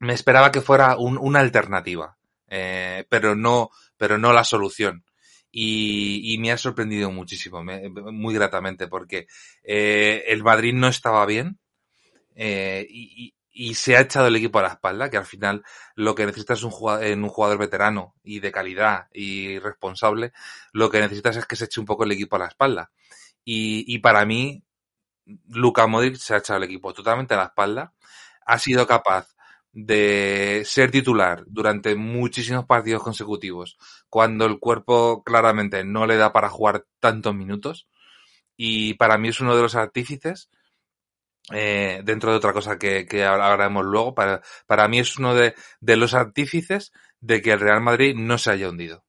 [0.00, 2.16] me esperaba que fuera un, una alternativa,
[2.48, 5.04] eh, pero no, pero no la solución.
[5.50, 9.26] Y, me ha sorprendido muchísimo, me, muy gratamente, porque
[9.62, 11.58] eh, el Madrid no estaba bien
[12.36, 13.34] eh, y,
[13.74, 15.64] se ha echado el equipo a la espalda, que al final
[15.96, 20.32] lo que necesitas un jugador, en un jugador veterano y de calidad y responsable,
[20.72, 22.92] lo que necesitas es que se eche un poco el equipo a la espalda.
[23.44, 24.62] Y, y para mí,
[25.48, 27.94] Luka Modric se ha echado el equipo totalmente a la espalda,
[28.46, 29.34] ha sido capaz
[29.80, 36.48] de ser titular durante muchísimos partidos consecutivos, cuando el cuerpo claramente no le da para
[36.48, 37.86] jugar tantos minutos.
[38.56, 40.50] Y para mí es uno de los artífices
[41.52, 45.54] eh, dentro de otra cosa que, que hablaremos luego, para, para mí es uno de,
[45.80, 49.04] de, los artífices de que el Real Madrid no se haya hundido.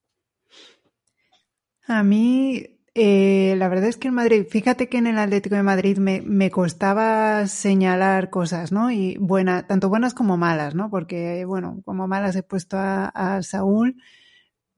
[1.87, 5.63] A mí eh, la verdad es que en Madrid, fíjate que en el Atlético de
[5.63, 8.91] Madrid me, me costaba señalar cosas, ¿no?
[8.91, 10.89] Y buena, tanto buenas como malas, ¿no?
[10.89, 14.01] Porque, bueno, como malas he puesto a, Saúl,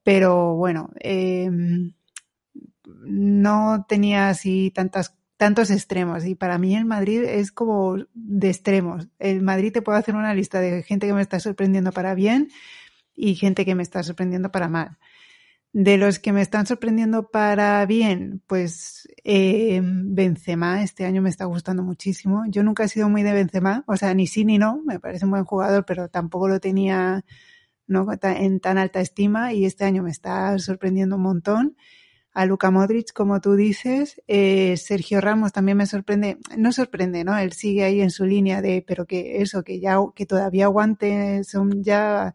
[0.03, 1.49] pero bueno, eh,
[2.85, 9.07] no tenía así tantas tantos extremos y para mí el Madrid es como de extremos.
[9.17, 12.49] El Madrid te puede hacer una lista de gente que me está sorprendiendo para bien
[13.15, 14.99] y gente que me está sorprendiendo para mal.
[15.73, 21.45] De los que me están sorprendiendo para bien, pues eh, Benzema este año me está
[21.45, 22.43] gustando muchísimo.
[22.49, 25.23] Yo nunca he sido muy de Benzema, o sea, ni sí ni no, me parece
[25.23, 27.23] un buen jugador, pero tampoco lo tenía
[27.87, 28.05] ¿no?
[28.21, 31.77] en tan alta estima y este año me está sorprendiendo un montón.
[32.33, 37.37] A Luka Modric, como tú dices, eh, Sergio Ramos también me sorprende, no sorprende, ¿no?
[37.37, 41.43] Él sigue ahí en su línea de, pero que eso, que ya, que todavía aguante,
[41.43, 42.33] son ya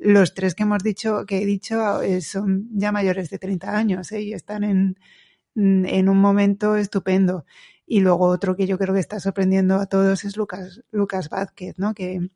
[0.00, 4.10] los tres que hemos dicho, que he dicho, eh, son ya mayores de 30 años
[4.12, 4.22] ¿eh?
[4.22, 4.98] y están en,
[5.54, 7.44] en un momento estupendo.
[7.86, 11.78] Y luego otro que yo creo que está sorprendiendo a todos es Lucas, Lucas Vázquez,
[11.78, 11.92] ¿no?
[11.92, 12.30] Que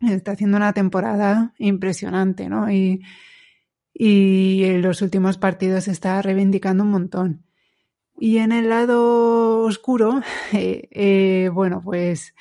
[0.00, 2.70] está haciendo una temporada impresionante, ¿no?
[2.70, 3.02] Y,
[3.92, 7.44] y en los últimos partidos está reivindicando un montón.
[8.20, 12.34] Y en el lado oscuro, eh, eh, bueno, pues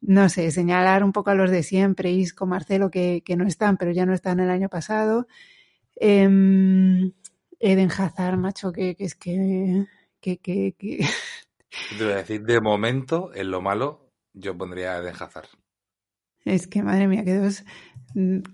[0.00, 3.76] no sé, señalar un poco a los de siempre, Isco, Marcelo, que, que no están,
[3.76, 5.26] pero ya no están el año pasado.
[5.96, 6.22] Eh,
[7.60, 9.86] Eden Hazard, macho, que, que es que...
[10.20, 11.06] que, que, que...
[11.96, 15.48] Te voy a decir, de momento, en lo malo, yo pondría a Eden Hazard.
[16.44, 17.64] Es que, madre mía, que dos...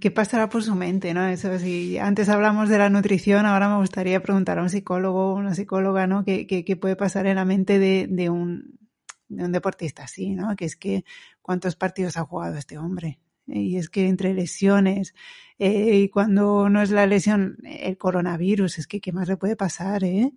[0.00, 1.24] ¿Qué pasará por su mente, no?
[1.28, 5.36] Eso si antes hablamos de la nutrición, ahora me gustaría preguntar a un psicólogo o
[5.36, 6.24] una psicóloga, ¿no?
[6.24, 8.80] ¿Qué, qué, qué puede pasar en la mente de, de, un,
[9.28, 10.56] de un deportista así, ¿no?
[10.56, 11.04] Que es que
[11.44, 13.20] cuántos partidos ha jugado este hombre.
[13.46, 15.14] Y es que entre lesiones,
[15.58, 19.54] eh, y cuando no es la lesión, el coronavirus, es que qué más le puede
[19.54, 20.32] pasar, ¿eh?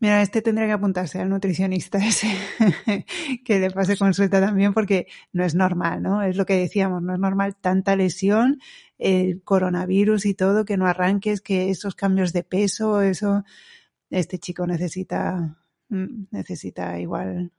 [0.00, 2.26] Mira, este tendría que apuntarse al nutricionista ese,
[3.44, 6.20] que le pase consulta también, porque no es normal, ¿no?
[6.22, 8.60] Es lo que decíamos, no es normal tanta lesión,
[8.98, 13.44] el coronavirus y todo, que no arranques, que esos cambios de peso, eso,
[14.10, 15.56] este chico necesita,
[15.90, 17.52] mm, necesita igual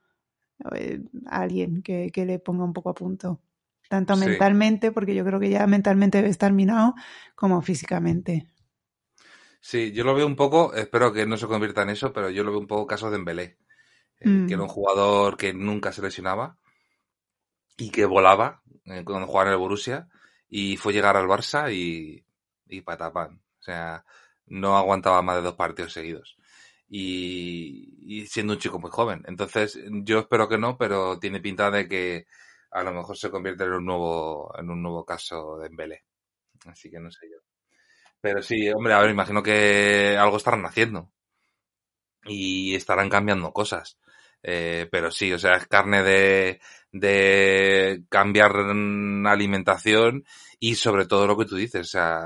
[0.76, 3.39] eh, alguien que, que, le ponga un poco a punto.
[3.88, 4.26] Tanto sí.
[4.26, 6.93] mentalmente, porque yo creo que ya mentalmente debe estar minado,
[7.36, 8.48] como físicamente.
[9.62, 12.43] Sí, yo lo veo un poco, espero que no se convierta en eso, pero yo
[12.43, 13.58] lo veo un poco caso de Embelé,
[14.19, 14.48] eh, mm.
[14.48, 16.58] que era un jugador que nunca se lesionaba
[17.78, 20.08] y que volaba eh, cuando jugaba en el Borussia
[20.48, 22.26] y fue llegar al Barça y,
[22.67, 23.41] y patapan.
[23.60, 24.06] O sea,
[24.45, 26.38] no aguantaba más de dos partidos seguidos.
[26.89, 29.23] Y, y, siendo un chico muy joven.
[29.28, 32.25] Entonces, yo espero que no, pero tiene pinta de que
[32.71, 36.04] a lo mejor se convierte en un nuevo, en un nuevo caso de Embelé.
[36.65, 37.38] Así que no sé yo.
[38.21, 41.12] Pero sí, hombre, a ver, imagino que algo estarán haciendo.
[42.25, 43.97] Y estarán cambiando cosas.
[44.43, 48.52] Eh, pero sí, o sea, es carne de, de cambiar
[49.28, 50.25] alimentación
[50.60, 52.21] y sobre todo lo que tú dices, o sea,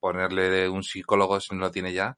[0.00, 2.16] ponerle un psicólogo si no lo tiene ya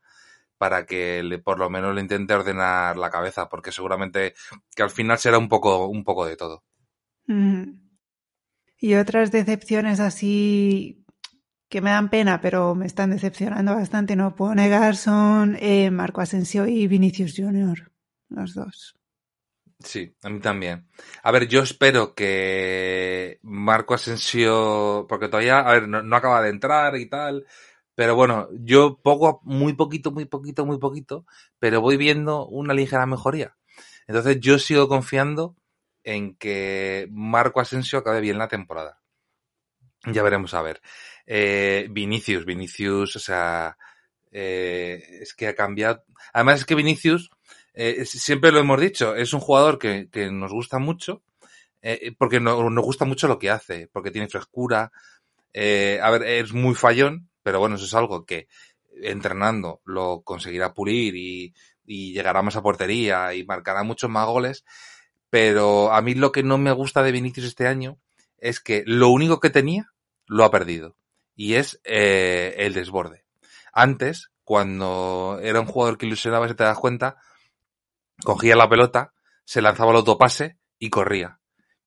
[0.58, 4.34] para que le, por lo menos le intente ordenar la cabeza, porque seguramente
[4.74, 6.64] que al final será un poco, un poco de todo.
[7.26, 7.86] Mm.
[8.78, 11.04] Y otras decepciones así
[11.68, 16.20] que me dan pena, pero me están decepcionando bastante, no puedo negar, son eh, Marco
[16.20, 17.90] Asensio y Vinicius Junior,
[18.28, 18.94] los dos.
[19.80, 20.88] Sí, a mí también.
[21.22, 26.50] A ver, yo espero que Marco Asensio, porque todavía, a ver, no, no acaba de
[26.50, 27.44] entrar y tal,
[27.96, 31.26] pero bueno, yo poco, muy poquito, muy poquito, muy poquito,
[31.58, 33.56] pero voy viendo una ligera mejoría.
[34.06, 35.56] Entonces yo sigo confiando
[36.04, 39.00] en que Marco Asensio acabe bien la temporada.
[40.04, 40.80] Ya veremos a ver.
[41.26, 43.76] Eh, Vinicius, Vinicius, o sea,
[44.30, 46.04] eh, es que ha cambiado.
[46.32, 47.30] Además es que Vinicius,
[47.74, 51.22] eh, siempre lo hemos dicho, es un jugador que, que nos gusta mucho,
[51.82, 54.92] eh, porque no, nos gusta mucho lo que hace, porque tiene frescura.
[55.52, 58.48] Eh, a ver, es muy fallón, pero bueno, eso es algo que
[59.04, 61.54] entrenando lo conseguirá pulir y,
[61.84, 64.64] y llegará más a portería y marcará muchos más goles.
[65.30, 68.00] Pero a mí lo que no me gusta de Vinicius este año
[68.38, 69.92] es que lo único que tenía
[70.26, 70.96] lo ha perdido
[71.36, 73.24] y es eh, el desborde.
[73.72, 77.18] Antes, cuando era un jugador que ilusionaba, si te das cuenta,
[78.24, 79.12] cogía la pelota,
[79.44, 81.38] se lanzaba el autopase y corría.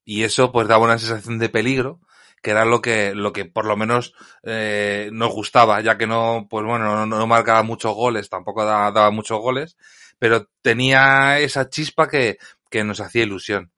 [0.05, 1.99] Y eso pues daba una sensación de peligro,
[2.41, 6.47] que era lo que, lo que por lo menos eh, nos gustaba, ya que no,
[6.49, 9.77] pues bueno, no, no marcaba muchos goles, tampoco daba, muchos goles,
[10.17, 12.37] pero tenía esa chispa que,
[12.69, 13.71] que nos hacía ilusión.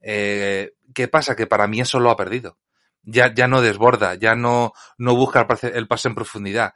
[0.00, 1.36] Eh, ¿Qué pasa?
[1.36, 2.58] Que para mí eso lo ha perdido
[3.06, 6.74] ya, ya no desborda, ya no, no busca el pase, el pase en profundidad.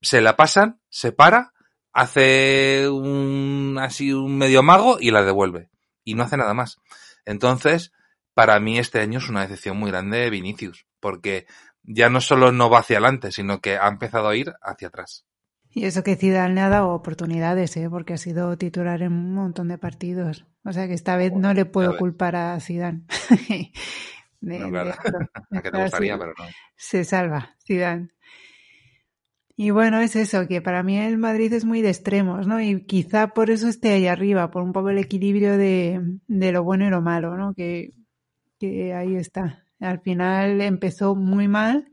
[0.00, 1.52] Se la pasan, se para,
[1.92, 5.70] hace un así un medio mago y la devuelve.
[6.04, 6.78] Y no hace nada más.
[7.24, 7.92] Entonces,
[8.34, 11.46] para mí este año es una decepción muy grande de Vinicius, porque
[11.82, 15.24] ya no solo no va hacia adelante, sino que ha empezado a ir hacia atrás.
[15.70, 17.88] Y eso que Zidane le ha dado oportunidades, ¿eh?
[17.90, 20.46] porque ha sido titular en un montón de partidos.
[20.64, 23.02] O sea que esta vez no le puedo culpar a Zidane.
[24.40, 24.94] no, claro.
[25.62, 26.44] que te gustaría, pero no.
[26.76, 28.10] Se salva, Zidane.
[29.56, 32.60] Y bueno, es eso, que para mí el Madrid es muy de extremos, ¿no?
[32.60, 36.64] Y quizá por eso esté ahí arriba, por un poco el equilibrio de, de lo
[36.64, 37.54] bueno y lo malo, ¿no?
[37.54, 37.92] Que,
[38.72, 39.66] que ahí está.
[39.80, 41.90] Al final empezó muy mal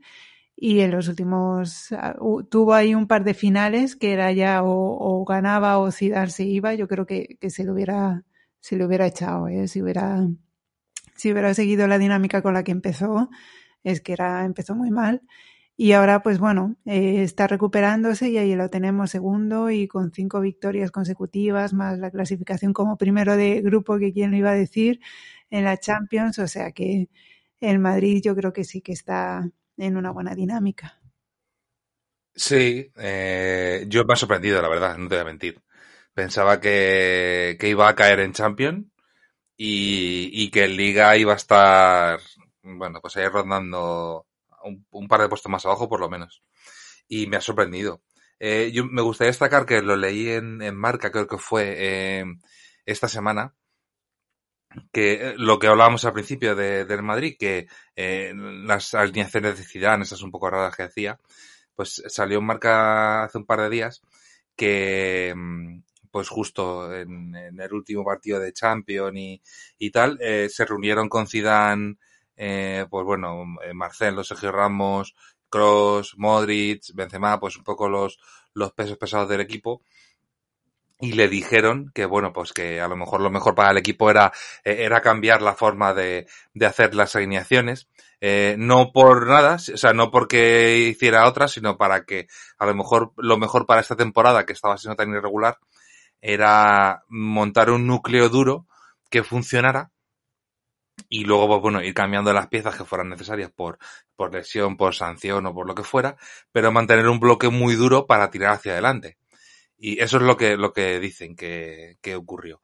[0.56, 2.16] y en los últimos ah,
[2.50, 6.74] tuvo ahí un par de finales que era ya o, ganaba o Zidane se iba.
[6.74, 8.24] Yo creo que, se lo hubiera
[8.60, 9.66] se lo hubiera echado, ¿eh?
[9.68, 10.26] si hubiera
[11.16, 13.28] si hubiera seguido la dinámica con la que empezó,
[13.84, 15.22] es que era empezó muy mal
[15.76, 20.40] y ahora, pues bueno, eh, está recuperándose y ahí lo tenemos segundo y con cinco
[20.40, 25.00] victorias consecutivas, más la clasificación como primero de grupo, que quién lo iba a decir,
[25.52, 26.38] en la Champions.
[26.40, 27.08] O sea que
[27.60, 31.00] el Madrid yo creo que sí que está en una buena dinámica.
[32.34, 35.62] Sí, eh, yo me ha sorprendido, la verdad, no te voy a mentir.
[36.14, 38.86] Pensaba que, iba a caer en Champions
[39.56, 42.20] y, y que en Liga iba a estar,
[42.62, 44.26] bueno, pues ahí rondando
[44.90, 46.42] un, par de puestos más abajo por lo menos.
[47.08, 48.02] Y me ha sorprendido.
[48.40, 52.24] Eh, yo me gustaría destacar que lo leí en, en Marca, creo que fue eh,
[52.86, 53.54] esta semana,
[54.92, 59.64] que eh, lo que hablábamos al principio de, del Madrid, que eh, las alineaciones de
[59.64, 61.18] Zidane, esas un poco raras que hacía,
[61.74, 64.02] pues salió en Marca hace un par de días
[64.56, 69.42] que mm, pues justo en, el último partido de Champions y,
[69.78, 71.96] y tal, eh, se reunieron con Zidane
[72.36, 75.14] eh, pues bueno, eh, Marcelo, Sergio Ramos,
[75.48, 78.18] Cross, Modric, Benzema, pues un poco los,
[78.54, 79.82] los pesos pesados del equipo.
[81.04, 84.08] Y le dijeron que, bueno, pues que a lo mejor lo mejor para el equipo
[84.08, 84.32] era,
[84.64, 87.88] eh, era cambiar la forma de, de hacer las alineaciones.
[88.20, 92.74] Eh, no por nada, o sea, no porque hiciera otra, sino para que a lo
[92.76, 95.58] mejor lo mejor para esta temporada, que estaba siendo tan irregular,
[96.20, 98.68] era montar un núcleo duro
[99.10, 99.90] que funcionara
[101.08, 103.78] y luego, pues bueno, ir cambiando las piezas que fueran necesarias por,
[104.16, 106.16] por lesión, por sanción o por lo que fuera,
[106.52, 109.18] pero mantener un bloque muy duro para tirar hacia adelante.
[109.84, 112.60] Y eso es lo que, lo que dicen que, que ocurrió.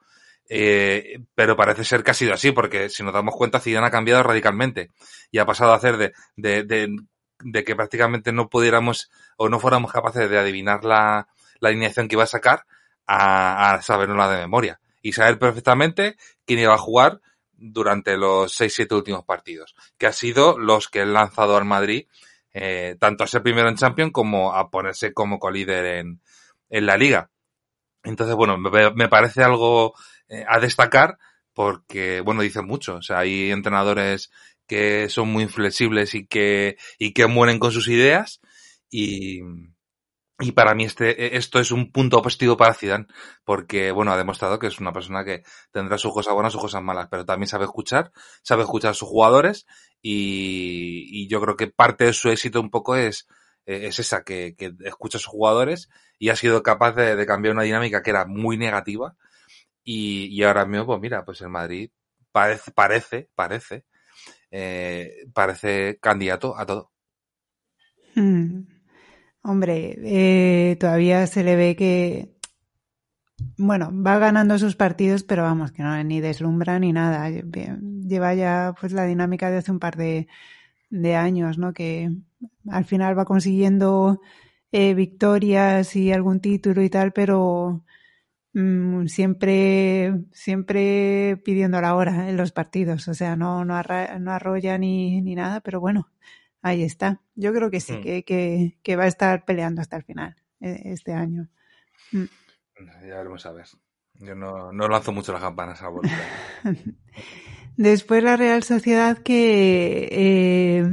[0.49, 3.91] Eh, pero parece ser que ha sido así, porque si nos damos cuenta, Zidane ha
[3.91, 4.93] cambiado radicalmente
[5.33, 6.97] y ha pasado a hacer de, de, de,
[7.41, 11.27] de que prácticamente no pudiéramos o no fuéramos capaces de adivinar la,
[11.59, 12.67] la alineación que iba a sacar
[13.05, 18.75] a, a sabernosla de memoria y saber perfectamente quién iba a jugar durante los seis,
[18.77, 22.07] siete últimos partidos, que ha sido los que han lanzado al Madrid,
[22.55, 26.21] eh, tanto a ser primero en Champions como a ponerse como colíder en,
[26.71, 27.31] en la liga.
[28.05, 29.95] Entonces, bueno, me, me parece algo
[30.29, 31.19] eh, a destacar
[31.53, 32.97] porque, bueno, dicen mucho.
[32.97, 34.31] O sea, hay entrenadores
[34.67, 38.41] que son muy inflexibles y que, y que mueren con sus ideas
[38.91, 39.41] y,
[40.41, 43.07] y para mí este, e, esto es un punto positivo para Zidane,
[43.45, 46.83] porque, bueno, ha demostrado que es una persona que tendrá sus cosas buenas, sus cosas
[46.83, 49.67] malas, pero también sabe escuchar, sabe escuchar a sus jugadores
[50.01, 53.27] y, y yo creo que parte de su éxito un poco es,
[53.69, 57.27] e, es esa, que, que escucha a sus jugadores y ha sido capaz de, de
[57.27, 59.15] cambiar una dinámica que era muy negativa
[59.85, 61.91] y, y, ahora mismo, pues mira, pues el Madrid
[62.33, 63.85] parece, parece, parece,
[64.51, 66.93] eh, parece candidato a todo.
[68.15, 68.63] Hmm.
[69.43, 72.37] Hombre, eh, todavía se le ve que,
[73.57, 77.31] bueno, va ganando sus partidos, pero vamos, que no ni deslumbra ni nada.
[77.31, 80.27] Lleva ya pues la dinámica de hace un par de,
[80.91, 81.73] de años, ¿no?
[81.73, 82.11] Que
[82.71, 84.21] al final va consiguiendo
[84.73, 87.85] eh, victorias y algún título y tal, pero
[88.53, 93.09] mmm, siempre, siempre pidiendo la hora en los partidos.
[93.09, 96.11] O sea, no, no, arra no arrolla ni, ni nada, pero bueno,
[96.63, 97.21] ahí está.
[97.35, 98.03] Yo creo que sí, mm.
[98.03, 101.49] que, que, que, va a estar peleando hasta el final eh, este año.
[102.13, 102.25] Mm.
[103.09, 103.67] Ya veremos a ver.
[104.15, 106.15] Yo no, no lanzo mucho las campanas a vuelta.
[107.77, 110.85] Después la Real Sociedad que eh,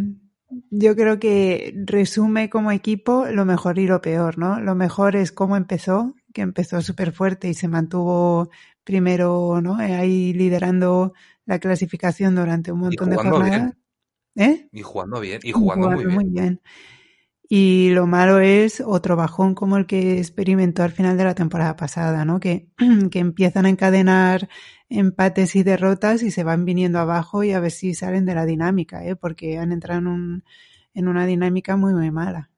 [0.72, 4.60] yo creo que resume como equipo lo mejor y lo peor, ¿no?
[4.60, 8.50] Lo mejor es cómo empezó, que empezó súper fuerte y se mantuvo
[8.84, 9.76] primero, ¿no?
[9.76, 11.14] Ahí liderando
[11.46, 13.74] la clasificación durante un montón de jornadas.
[14.36, 14.50] Bien.
[14.50, 14.70] ¿Eh?
[14.72, 16.16] Y jugando bien, y jugando, jugando muy, bien.
[16.16, 16.62] muy bien.
[17.48, 21.76] Y lo malo es otro bajón como el que experimentó al final de la temporada
[21.76, 22.40] pasada, ¿no?
[22.40, 22.68] Que,
[23.12, 24.50] que empiezan a encadenar
[24.90, 28.46] empates y derrotas y se van viniendo abajo y a ver si salen de la
[28.46, 29.16] dinámica, ¿eh?
[29.16, 30.44] Porque han entrado en, un,
[30.94, 32.50] en una dinámica muy, muy mala.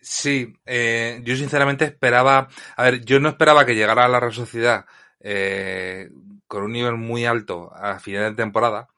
[0.00, 4.32] Sí, eh, yo sinceramente esperaba, a ver, yo no esperaba que llegara a la Real
[4.32, 4.86] Sociedad
[5.20, 6.10] eh,
[6.46, 8.88] con un nivel muy alto a final de temporada,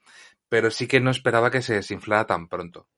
[0.48, 2.88] pero sí que no esperaba que se desinflara tan pronto.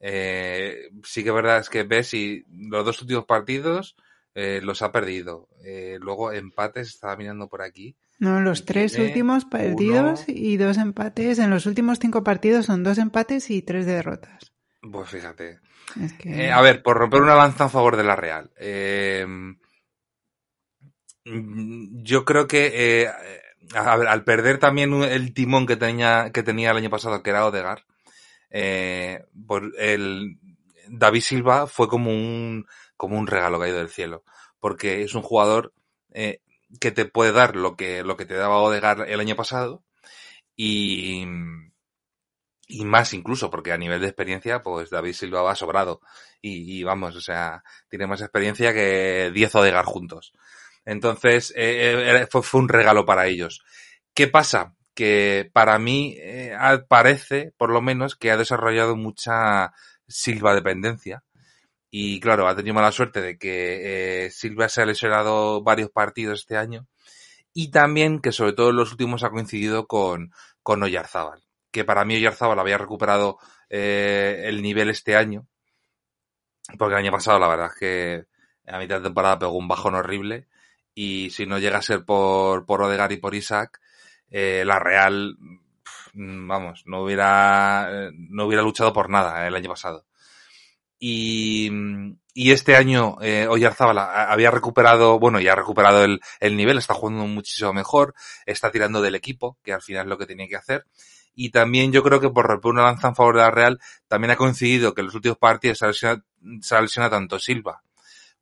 [0.00, 3.96] Eh, sí que verdad es que ves y los dos últimos partidos
[4.34, 5.48] eh, los ha perdido.
[5.64, 7.96] Eh, luego empates, estaba mirando por aquí.
[8.18, 11.38] No, los tres últimos partidos y dos empates.
[11.38, 14.52] En los últimos cinco partidos son dos empates y tres derrotas.
[14.80, 15.60] Pues fíjate.
[16.24, 18.50] Eh, a ver, por romper una lanza en favor de la Real.
[21.24, 23.08] yo creo que
[23.74, 27.84] al perder también el timón que tenía, que tenía el año pasado, que era Odegar,
[29.46, 30.38] por el,
[30.88, 32.66] David Silva fue como un
[32.96, 34.24] como un regalo caído del cielo,
[34.60, 35.72] porque es un jugador
[36.12, 36.40] eh,
[36.80, 39.84] que te puede dar lo que, lo que te daba Odegar el año pasado
[40.56, 41.24] y,
[42.66, 46.00] y más incluso, porque a nivel de experiencia, pues David Silva va sobrado
[46.40, 50.32] y, vamos, o sea, tiene más experiencia que 10 Odegar juntos.
[50.84, 53.62] Entonces, eh, eh, fue, fue, un regalo para ellos.
[54.12, 54.74] ¿Qué pasa?
[54.94, 56.16] Que para mí
[56.88, 59.72] parece, por lo menos, que ha desarrollado mucha
[60.06, 61.24] Silva dependencia
[61.96, 66.40] y claro, ha tenido mala suerte de que eh, Silva se ha lesionado varios partidos
[66.40, 66.88] este año.
[67.52, 70.32] Y también que sobre todo en los últimos ha coincidido con,
[70.64, 71.44] con Oyarzábal.
[71.70, 73.38] Que para mí Oyarzábal había recuperado
[73.70, 75.46] eh, el nivel este año.
[76.76, 78.24] Porque el año pasado la verdad es que
[78.66, 80.48] a mitad de temporada pegó un bajón horrible.
[80.96, 83.80] Y si no llega a ser por, por Odegar y por Isaac,
[84.32, 85.36] eh, la Real,
[86.14, 90.06] vamos, no hubiera, eh, no hubiera luchado por nada el año pasado.
[91.06, 91.70] Y,
[92.32, 96.94] y este año eh, Oyarzábal había recuperado, bueno, ya ha recuperado el, el nivel, está
[96.94, 98.14] jugando muchísimo mejor,
[98.46, 100.86] está tirando del equipo, que al final es lo que tenía que hacer.
[101.34, 104.30] Y también yo creo que por romper una lanza en favor de la Real, también
[104.30, 106.06] ha coincidido que en los últimos partidos se
[106.74, 107.82] ha lesionado, tanto Silva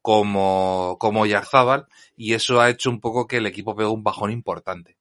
[0.00, 4.30] como, como Yarzábal, y eso ha hecho un poco que el equipo pegue un bajón
[4.30, 4.98] importante.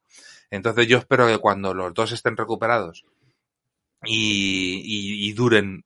[0.50, 3.06] Entonces yo espero que cuando los dos estén recuperados
[4.04, 5.86] y, y, y duren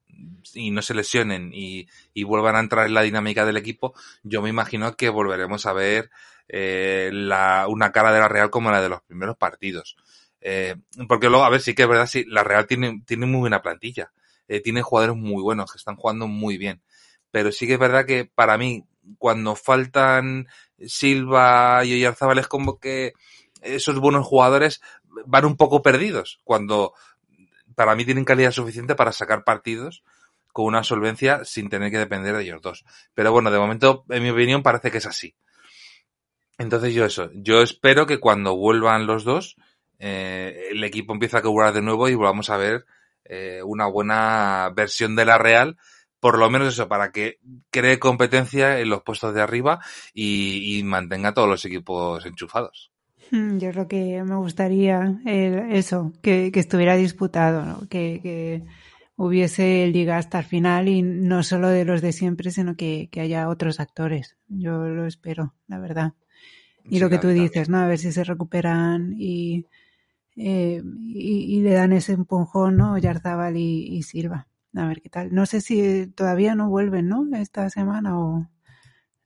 [0.53, 3.93] y no se lesionen y, y, vuelvan a entrar en la dinámica del equipo,
[4.23, 6.09] yo me imagino que volveremos a ver
[6.47, 9.95] eh, la, una cara de la Real como la de los primeros partidos.
[10.41, 10.75] Eh,
[11.07, 13.61] porque luego, a ver, sí que es verdad, sí, la Real tiene, tiene muy buena
[13.61, 14.11] plantilla.
[14.47, 16.81] Eh, tiene jugadores muy buenos que están jugando muy bien.
[17.31, 18.85] Pero sí que es verdad que para mí,
[19.17, 20.47] cuando faltan
[20.79, 23.13] Silva y Oyarzábal, es como que
[23.61, 24.81] esos buenos jugadores
[25.25, 26.39] van un poco perdidos.
[26.43, 26.93] Cuando
[27.75, 30.03] para mí tienen calidad suficiente para sacar partidos
[30.55, 32.85] con una solvencia sin tener que depender de ellos dos.
[33.13, 35.35] Pero bueno, de momento, en mi opinión, parece que es así.
[36.57, 39.57] Entonces yo eso, yo espero que cuando vuelvan los dos,
[39.99, 42.85] eh, el equipo empiece a cobrar de nuevo y volvamos a ver
[43.25, 45.77] eh, una buena versión de la Real,
[46.21, 49.79] por lo menos eso, para que cree competencia en los puestos de arriba
[50.13, 52.94] y, y mantenga a todos los equipos enchufados.
[53.31, 57.89] Hmm, yo creo que me gustaría eso, que, que, estuviera disputado, ¿no?
[57.89, 58.63] que, que
[59.15, 63.21] hubiese liga hasta el final y no solo de los de siempre, sino que, que
[63.21, 64.37] haya otros actores.
[64.47, 66.13] Yo lo espero, la verdad.
[66.83, 67.79] Y sí, lo que tú dices, ¿no?
[67.79, 69.65] A ver si se recuperan y,
[70.35, 72.97] eh, y, y, le dan ese empujón, ¿no?
[72.97, 74.47] Yarzábal y, y, Silva.
[74.75, 75.33] A ver qué tal.
[75.33, 77.25] No sé si todavía no vuelven, ¿no?
[77.35, 78.47] Esta semana o...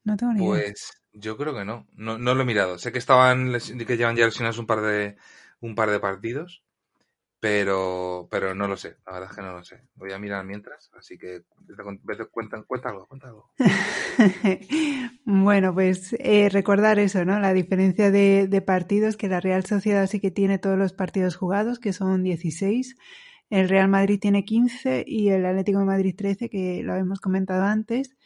[0.06, 0.50] No tengo ni idea.
[0.50, 1.88] Pues yo creo que no.
[1.94, 2.18] no.
[2.18, 2.78] No lo he mirado.
[2.78, 3.54] Sé que estaban,
[3.86, 5.18] que llevan ya lesionados un par de,
[5.60, 6.64] un par de partidos
[7.40, 9.82] pero, pero no lo sé, la verdad es que no lo sé.
[9.96, 11.44] Voy a mirar mientras, así que
[12.34, 13.50] cuenta, cuenta algo, cuenta algo.
[15.26, 17.40] bueno, pues eh, recordar eso, ¿no?
[17.40, 21.38] La diferencia de, de, partidos, que la Real Sociedad sí que tiene todos los partidos
[21.38, 22.98] jugados, que son 16.
[23.50, 27.64] El Real Madrid tiene 15 y el Atlético de Madrid 13, que lo hemos comentado
[27.64, 28.18] antes.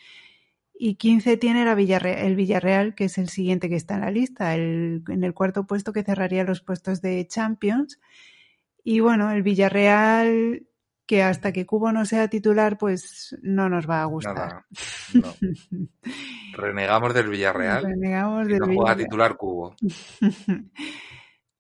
[0.76, 4.12] Y 15 tiene la Villarreal, el Villarreal, que es el siguiente que está en la
[4.12, 8.00] lista, el, en el cuarto puesto que cerraría los puestos de Champions.
[8.84, 10.68] Y bueno, el Villarreal,
[11.06, 14.36] que hasta que Cubo no sea titular, pues no nos va a gustar.
[14.36, 14.66] Nada,
[15.14, 15.34] no.
[16.54, 17.84] Renegamos del Villarreal.
[17.84, 18.76] Renegamos del no Villarreal.
[18.76, 19.76] juega titular Cubo.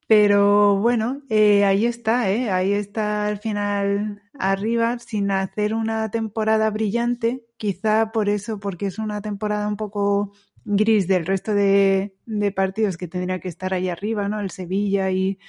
[0.08, 2.49] Pero bueno, eh, ahí está, ¿eh?
[2.51, 8.99] ahí está al final arriba, sin hacer una temporada brillante, quizá por eso, porque es
[8.99, 10.34] una temporada un poco
[10.66, 12.16] gris del resto de,
[12.56, 14.39] partidos que tendría que estar ahí arriba, ¿no?
[14.39, 15.39] El Sevilla y,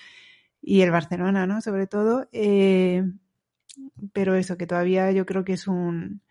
[0.63, 1.61] y el Barcelona, ¿no?
[1.61, 2.29] Sobre todo.
[2.33, 3.05] Eh,
[4.13, 6.23] pero eso, que todavía yo creo que es un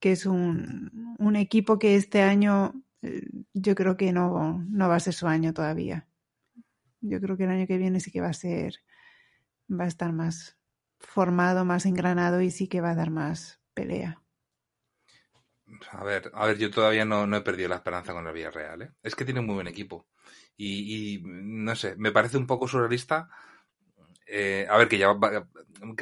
[0.00, 3.22] que es un, un equipo que este año eh,
[3.54, 6.06] yo creo que no, no va a ser su año todavía.
[7.00, 8.76] Yo creo que el año que viene sí que va a ser,
[9.70, 10.58] va a estar más
[10.98, 14.22] formado, más engranado y sí que va a dar más pelea.
[15.90, 18.90] A ver, a ver, yo todavía no, he perdido la esperanza con el Villarreal, ¿eh?
[19.02, 20.06] Es que tiene un muy buen equipo.
[20.56, 23.28] Y, no sé, me parece un poco surrealista.
[24.26, 25.48] Eh, a ver, que ya va,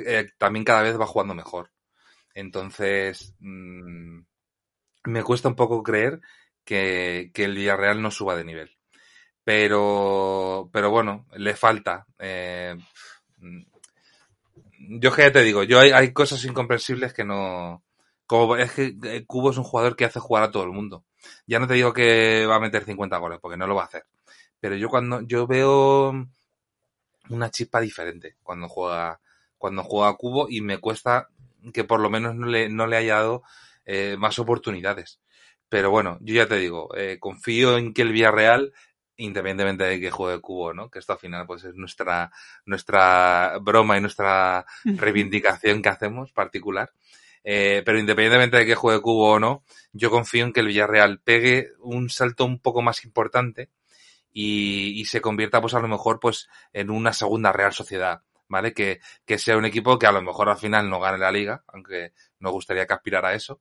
[0.07, 1.71] eh, también cada vez va jugando mejor.
[2.35, 4.21] Entonces, mmm,
[5.05, 6.21] me cuesta un poco creer
[6.65, 8.77] que, el Villarreal no suba de nivel.
[9.45, 12.07] Pero, pero bueno, le falta.
[12.19, 12.77] Eh,
[14.79, 17.83] yo que ya te digo, yo hay, hay cosas incomprensibles que no,
[18.27, 21.05] como es que Cubo es un jugador que hace jugar a todo el mundo.
[21.47, 23.87] Ya no te digo que va a meter 50 goles, porque no lo va a
[23.87, 24.05] hacer.
[24.61, 26.13] Pero yo cuando yo veo
[27.31, 29.21] una chispa diferente cuando juega
[29.59, 31.29] cuando juega Cubo y me cuesta
[31.73, 33.43] que por lo menos no le, no le haya dado
[33.87, 35.21] eh, más oportunidades.
[35.69, 38.75] Pero bueno, yo ya te digo, eh, confío en que el Villarreal,
[39.17, 40.91] independientemente de que juegue Cubo, ¿no?
[40.91, 42.31] Que esto al final pues es nuestra,
[42.67, 46.93] nuestra broma y nuestra reivindicación que hacemos particular.
[47.45, 51.21] Eh, pero independientemente de que juegue Cubo o no, yo confío en que el Villarreal
[51.21, 53.71] pegue un salto un poco más importante
[54.33, 58.73] y, y, se convierta pues a lo mejor pues en una segunda Real Sociedad, ¿vale?
[58.73, 61.62] Que, que sea un equipo que a lo mejor al final no gane la liga,
[61.69, 63.61] aunque nos gustaría que aspirara a eso,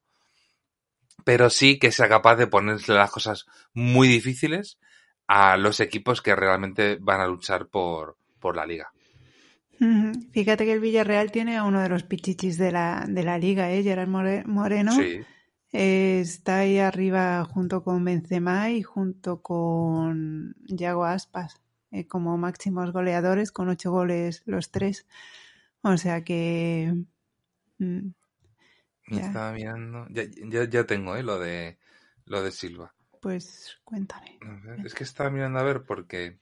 [1.24, 4.80] pero sí que sea capaz de ponerse las cosas muy difíciles
[5.28, 8.92] a los equipos que realmente van a luchar por, por la liga.
[10.32, 13.72] Fíjate que el Villarreal tiene a uno de los pichichis de la, de la liga,
[13.72, 13.84] ¿eh?
[13.84, 14.92] Gerard Moreno.
[14.94, 15.20] Sí.
[15.74, 21.60] Eh, está ahí arriba junto con Benzema y junto con Yago Aspas
[21.92, 25.06] eh, como máximos goleadores con ocho goles los tres.
[25.82, 26.94] O sea que...
[27.80, 28.10] Mm,
[29.08, 29.26] Me ya.
[29.28, 30.08] estaba mirando.
[30.12, 31.24] Ya, ya, ya tengo, ¿eh?
[31.24, 31.78] Lo de,
[32.26, 32.94] lo de Silva.
[33.24, 34.38] Pues cuéntame.
[34.84, 36.40] Es que estaba mirando a ver porque...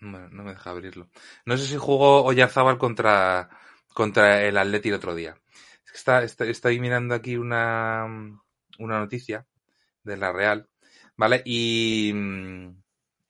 [0.00, 1.08] Bueno, no me deja abrirlo.
[1.46, 3.48] No sé si jugó Oyarzabal contra,
[3.94, 5.40] contra el Atleti el otro día.
[5.86, 8.06] Es que está, está, estoy mirando aquí una,
[8.80, 9.46] una noticia
[10.02, 10.68] de la Real,
[11.16, 11.42] ¿vale?
[11.44, 12.12] Y...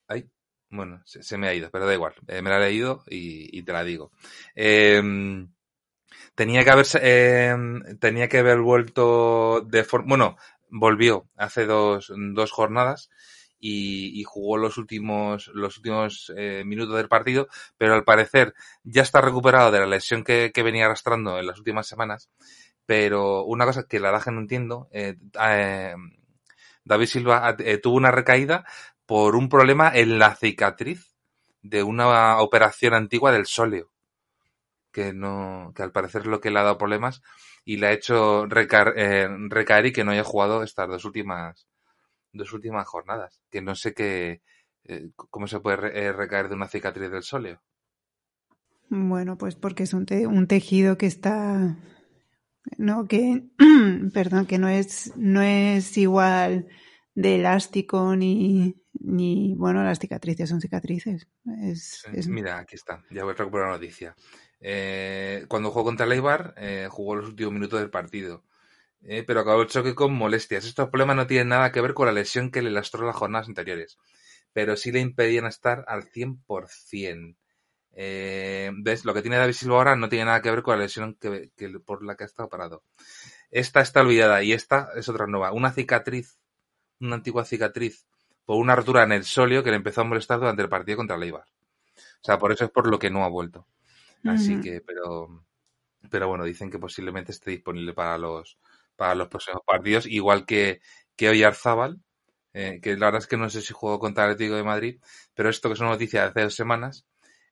[0.09, 0.31] Ay,
[0.71, 2.15] bueno, se, me ha ido, pero da igual.
[2.29, 4.11] Eh, me la he leído y, te la digo.
[4.55, 5.03] Eh,
[6.35, 7.57] tenía que haber, eh,
[8.01, 10.37] tenía que haber vuelto de forma, bueno,
[10.75, 13.11] volvió hace dos, dos jornadas
[13.59, 17.49] y, jugó los últimos, los últimos eh, minutos del partido,
[17.79, 18.53] pero al parecer
[18.83, 22.29] ya está recuperado de la lesión que, que, venía arrastrando en las últimas semanas.
[22.87, 25.95] Pero una cosa que la verdad que no entiendo, eh, eh,
[26.85, 28.67] David Silva eh, tuvo una recaída
[29.07, 31.15] por un problema en la cicatriz
[31.63, 33.91] de una operación antigua del sóleo,
[34.93, 37.23] que no, que al parecer lo que le ha dado problemas
[37.65, 41.67] y le ha hecho recaer, eh, recaer y que no haya jugado estas dos últimas,
[42.33, 43.41] dos últimas jornadas.
[43.51, 44.43] Que no sé qué,
[44.85, 47.63] eh, cómo se puede re, eh, recaer de una cicatriz del sóleo.
[48.91, 51.77] Bueno, pues porque es un, te un tejido que está,
[52.77, 53.45] no, que,
[54.13, 56.69] perdón, que no es, no es igual
[57.15, 61.29] de elástico ni, ni, bueno, las cicatrices son cicatrices.
[61.63, 62.29] Es, es...
[62.29, 64.15] Mira, aquí está, ya voy a recuperar la noticia.
[64.67, 68.43] Eh, cuando jugó contra el Eibar, eh, jugó los últimos minutos del partido.
[69.03, 70.65] Eh, pero acabó el choque con molestias.
[70.65, 73.49] Estos problemas no tienen nada que ver con la lesión que le lastró las jornadas
[73.49, 73.99] anteriores,
[74.55, 77.37] pero sí le impedían estar al 100%.
[77.93, 79.05] Eh, ¿Ves?
[79.05, 81.51] Lo que tiene David Silva ahora no tiene nada que ver con la lesión que,
[81.85, 82.83] por la que ha estado parado.
[83.51, 85.53] Esta está olvidada y esta es otra nueva.
[85.53, 86.39] Una cicatriz,
[87.01, 88.07] una antigua cicatriz
[88.47, 91.17] por una rotura en el solio que le empezó a molestar durante el partido contra
[91.17, 91.45] el Eibar.
[91.45, 93.67] O sea, por eso es por lo que no ha vuelto.
[94.25, 94.63] Así uh -huh.
[94.63, 95.45] que, pero,
[96.11, 98.59] pero bueno, dicen que posiblemente esté disponible para los,
[98.97, 100.81] para los próximos partidos, igual que,
[101.17, 102.01] que hoy Arzábal,
[102.53, 105.01] eh, que la verdad es que no sé si jugó contra el Atlético de Madrid,
[105.35, 107.07] pero esto que es una noticia de hace dos semanas,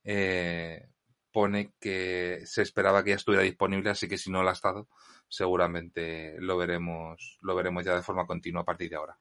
[0.05, 0.89] eh,
[1.33, 4.89] pone que se esperaba que ya estuviera disponible, así que si no lo ha estado,
[5.29, 9.19] seguramente lo veremos, lo veremos ya de forma continua a partir de ahora.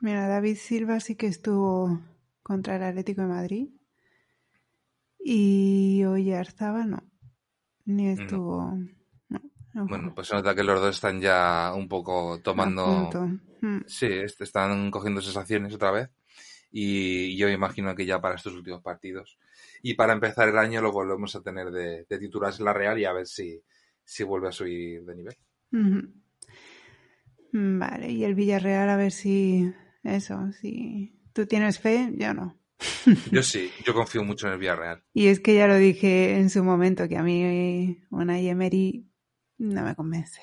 [0.00, 2.00] Mira, David Silva sí que estuvo
[2.42, 3.68] contra el Atlético de Madrid.
[5.28, 7.02] Y Oyarzábal no.
[7.84, 8.78] Ni estuvo.
[9.28, 9.40] No.
[9.74, 13.10] No, bueno, pues se nota que los dos están ya un poco tomando.
[13.60, 13.80] Hmm.
[13.88, 16.10] Sí, están cogiendo sensaciones otra vez.
[16.70, 19.36] Y yo imagino que ya para estos últimos partidos.
[19.82, 22.96] Y para empezar el año lo volvemos a tener de, de titulares en la Real
[22.96, 23.60] y a ver si,
[24.04, 25.36] si vuelve a subir de nivel.
[27.52, 29.72] Vale, y el Villarreal a ver si.
[30.04, 31.18] Eso, si.
[31.32, 32.12] ¿Tú tienes fe?
[32.16, 32.56] Yo no.
[33.30, 35.02] Yo sí, yo confío mucho en el Villarreal.
[35.12, 39.08] Y es que ya lo dije en su momento, que a mí una Emery
[39.58, 40.40] no me convence.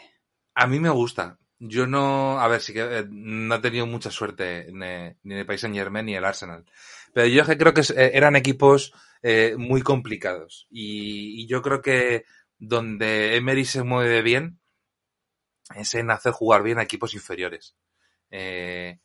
[0.56, 1.38] A mí me gusta.
[1.60, 5.40] Yo no, a ver, sí que eh, no he tenido mucha suerte ni, ni en
[5.40, 6.66] el País Saint Germain ni el Arsenal.
[7.14, 10.68] Pero yo creo que eh, eran equipos eh, muy complicados.
[10.70, 12.26] Y, y, yo creo que
[12.58, 14.60] donde Emery se mueve bien,
[15.76, 17.76] es en hacer jugar bien a equipos inferiores.
[18.30, 19.00] Eh,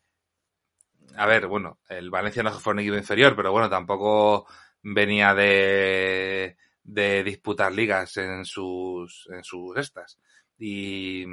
[1.18, 4.46] a ver, bueno, el Valencia no fue un equipo inferior, pero bueno, tampoco
[4.82, 10.18] venía de, de disputar ligas en sus, en sus estas.
[10.58, 11.24] Y,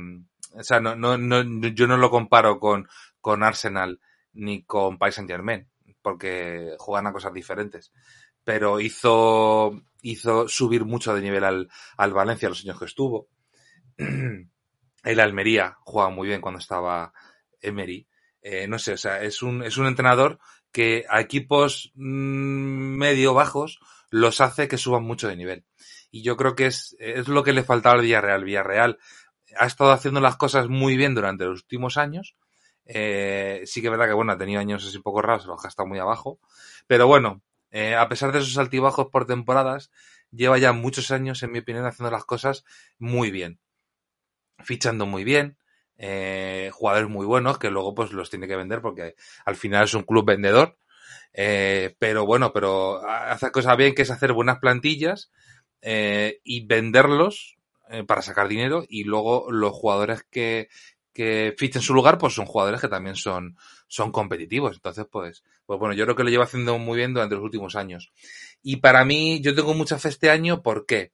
[0.54, 2.88] o sea, no, no, no, yo no lo comparo con,
[3.22, 4.00] con Arsenal
[4.34, 5.68] ni con Paris Saint Germain,
[6.02, 7.92] porque juegan a cosas diferentes.
[8.44, 13.28] Pero hizo, hizo subir mucho de nivel al, al Valencia los años que estuvo.
[13.98, 17.14] El Almería juega muy bien cuando estaba
[17.62, 18.08] Emery.
[18.48, 20.38] Eh, no sé, o sea, es un, es un entrenador
[20.72, 23.80] que a equipos mmm, medio bajos
[24.12, 25.66] los hace que suban mucho de nivel.
[26.12, 28.44] Y yo creo que es, es lo que le faltaba al Villarreal.
[28.44, 29.00] Villarreal
[29.58, 32.36] ha estado haciendo las cosas muy bien durante los últimos años.
[32.86, 35.66] Eh, sí que es verdad que, bueno, ha tenido años así un poco raros, los
[35.66, 36.40] ha estado muy abajo.
[36.86, 37.42] Pero bueno,
[37.72, 39.90] eh, a pesar de esos altibajos por temporadas,
[40.30, 42.64] lleva ya muchos años, en mi opinión, haciendo las cosas
[43.00, 43.60] muy bien.
[44.64, 45.58] Fichando muy bien,
[45.98, 49.16] eh, jugadores muy buenos que luego pues los tiene que vender porque
[49.46, 50.78] al final es un club vendedor.
[51.34, 55.32] Eh, pero bueno, pero hace cosas bien que es hacer buenas plantillas
[55.82, 57.58] eh, y venderlos
[58.08, 60.70] para sacar dinero y luego los jugadores que,
[61.14, 63.56] que fichen su lugar pues son jugadores que también son,
[63.88, 64.78] son competitivos.
[64.78, 67.76] Entonces pues, pues bueno, yo creo que lo lleva haciendo muy bien durante los últimos
[67.76, 68.12] años.
[68.64, 71.12] Y para mí yo tengo mucha fe este año, ¿por qué?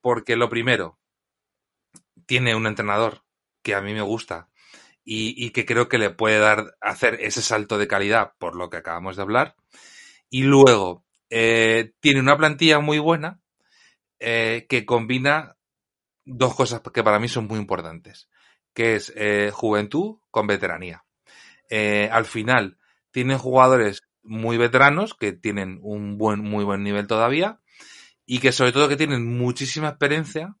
[0.00, 0.98] Porque lo primero,
[2.26, 3.25] tiene un entrenador
[3.66, 4.48] que a mí me gusta
[5.04, 8.76] y, que creo que le puede dar, hacer ese salto de calidad por lo que
[8.76, 9.56] acabamos de hablar.
[10.30, 13.40] Y luego, eh, tiene una plantilla muy buena
[14.20, 15.56] eh, que combina
[16.24, 18.28] dos cosas que para mí son muy importantes,
[18.72, 21.04] que es eh, juventud con veteranía.
[21.68, 22.78] Al final,
[23.10, 27.58] tienen jugadores muy veteranos que tienen un buen, muy buen nivel todavía
[28.26, 30.54] y que sobre todo que tienen muchísima experiencia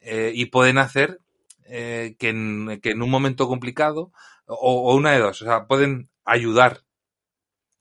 [0.00, 1.22] y pueden hacer
[1.66, 4.12] eh, que, en, que, en, un momento complicado,
[4.46, 6.82] o, o, una de dos, o sea, pueden ayudar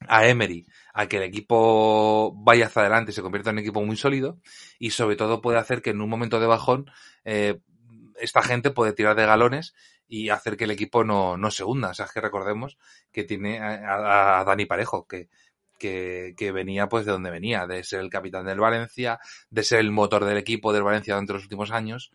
[0.07, 3.97] a Emery a que el equipo vaya hacia adelante se convierta en un equipo muy
[3.97, 4.39] sólido,
[4.79, 6.91] y sobre todo puede hacer que en un momento de bajón
[7.23, 7.59] eh,
[8.19, 9.73] esta gente puede tirar de galones
[10.07, 11.89] y hacer que el equipo no, no se hunda.
[11.89, 12.77] O sea, es que recordemos
[13.11, 15.29] que tiene a, a Dani Parejo, que,
[15.79, 19.19] que, que, venía pues de donde venía, de ser el capitán del Valencia,
[19.49, 22.11] de ser el motor del equipo del Valencia durante los últimos años,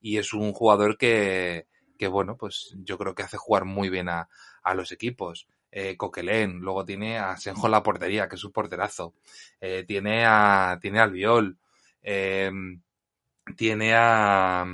[0.00, 1.66] y es un jugador que,
[1.98, 4.28] que bueno, pues yo creo que hace jugar muy bien a,
[4.62, 5.46] a los equipos.
[5.72, 9.14] Eh, Coquelén, luego tiene a Senjo en la portería, que es un porterazo,
[9.60, 11.58] eh, tiene a, tiene al Viol,
[12.02, 12.50] eh,
[13.56, 14.64] tiene a,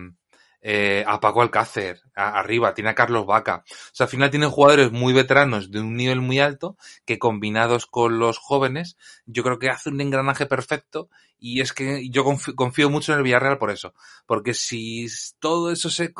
[0.69, 3.63] eh, a Paco Alcácer, arriba, tiene a Carlos Vaca.
[3.69, 7.87] O sea, al final tienen jugadores muy veteranos de un nivel muy alto que combinados
[7.87, 8.97] con los jóvenes,
[9.27, 11.09] yo creo que hace un engranaje perfecto
[11.39, 13.95] y es que yo confío, mucho en el Villarreal por eso.
[14.27, 15.07] Porque si
[15.39, 16.13] todo eso se,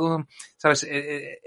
[0.59, 1.41] sabes, eh,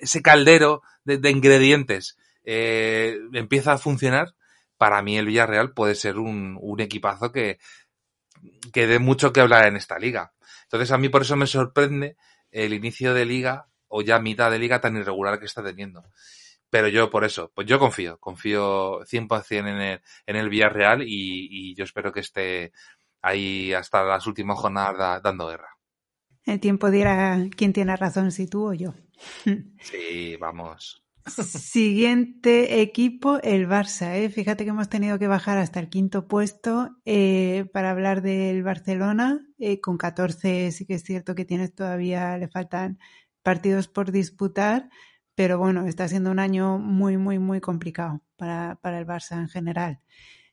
[0.00, 4.34] ese caldero de, de ingredientes eh, empieza a funcionar,
[4.76, 7.60] para mí el Villarreal puede ser un, un equipazo que,
[8.72, 10.32] que dé mucho que hablar en esta liga.
[10.64, 12.16] Entonces a mí por eso me sorprende
[12.50, 16.04] el inicio de liga o ya mitad de liga tan irregular que está teniendo.
[16.70, 21.48] Pero yo por eso, pues yo confío, confío 100% en el, en el Villarreal y,
[21.50, 22.72] y yo espero que esté
[23.22, 25.76] ahí hasta las últimas jornadas dando guerra.
[26.44, 28.94] El tiempo dirá quién tiene razón, si tú o yo.
[29.80, 31.02] Sí, vamos.
[31.26, 34.14] Siguiente equipo, el Barça.
[34.16, 34.30] ¿eh?
[34.30, 39.40] Fíjate que hemos tenido que bajar hasta el quinto puesto eh, para hablar del Barcelona.
[39.58, 42.98] Eh, con 14 sí que es cierto que tienes todavía, le faltan
[43.42, 44.88] partidos por disputar,
[45.34, 49.48] pero bueno, está siendo un año muy, muy, muy complicado para, para el Barça en
[49.48, 50.00] general.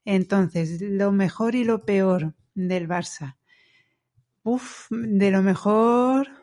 [0.06, 3.38] Entonces, lo mejor y lo peor del Barça.
[4.44, 6.37] Uf, de lo mejor,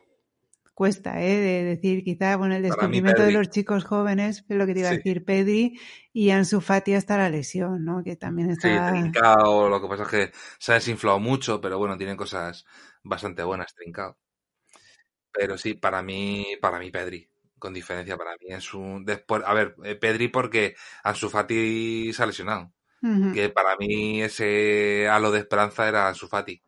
[0.75, 1.37] cuesta, ¿eh?
[1.37, 4.89] De decir, quizá, bueno, el descubrimiento de los chicos jóvenes, es lo que te iba
[4.89, 4.95] sí.
[4.95, 5.81] a decir, Pedri,
[6.13, 8.03] y Ansu Fati hasta la lesión, ¿no?
[8.03, 8.91] Que también está...
[8.91, 12.67] Sí, trincado, lo que pasa es que se ha desinflado mucho, pero bueno, tiene cosas
[13.03, 14.19] bastante buenas, trincado.
[15.33, 19.05] Pero sí, para mí, para mí Pedri, con diferencia, para mí es un...
[19.05, 22.73] Después, a ver, eh, Pedri porque Ansu Fati se ha lesionado.
[23.03, 23.35] Uh -huh.
[23.35, 26.64] Que para mí ese halo de esperanza era Ansu Fati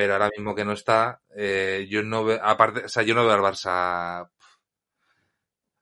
[0.00, 3.22] pero ahora mismo que no está, eh, yo no veo, aparte, o sea, yo no
[3.22, 4.30] veo al Barça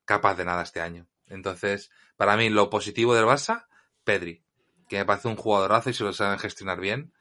[0.05, 1.07] capaz de nada este año.
[1.29, 3.69] Entonces, para mí, lo positivo del Barça,
[4.03, 4.43] Pedri,
[4.89, 7.13] que me parece un jugadorazo y si lo saben gestionar bien,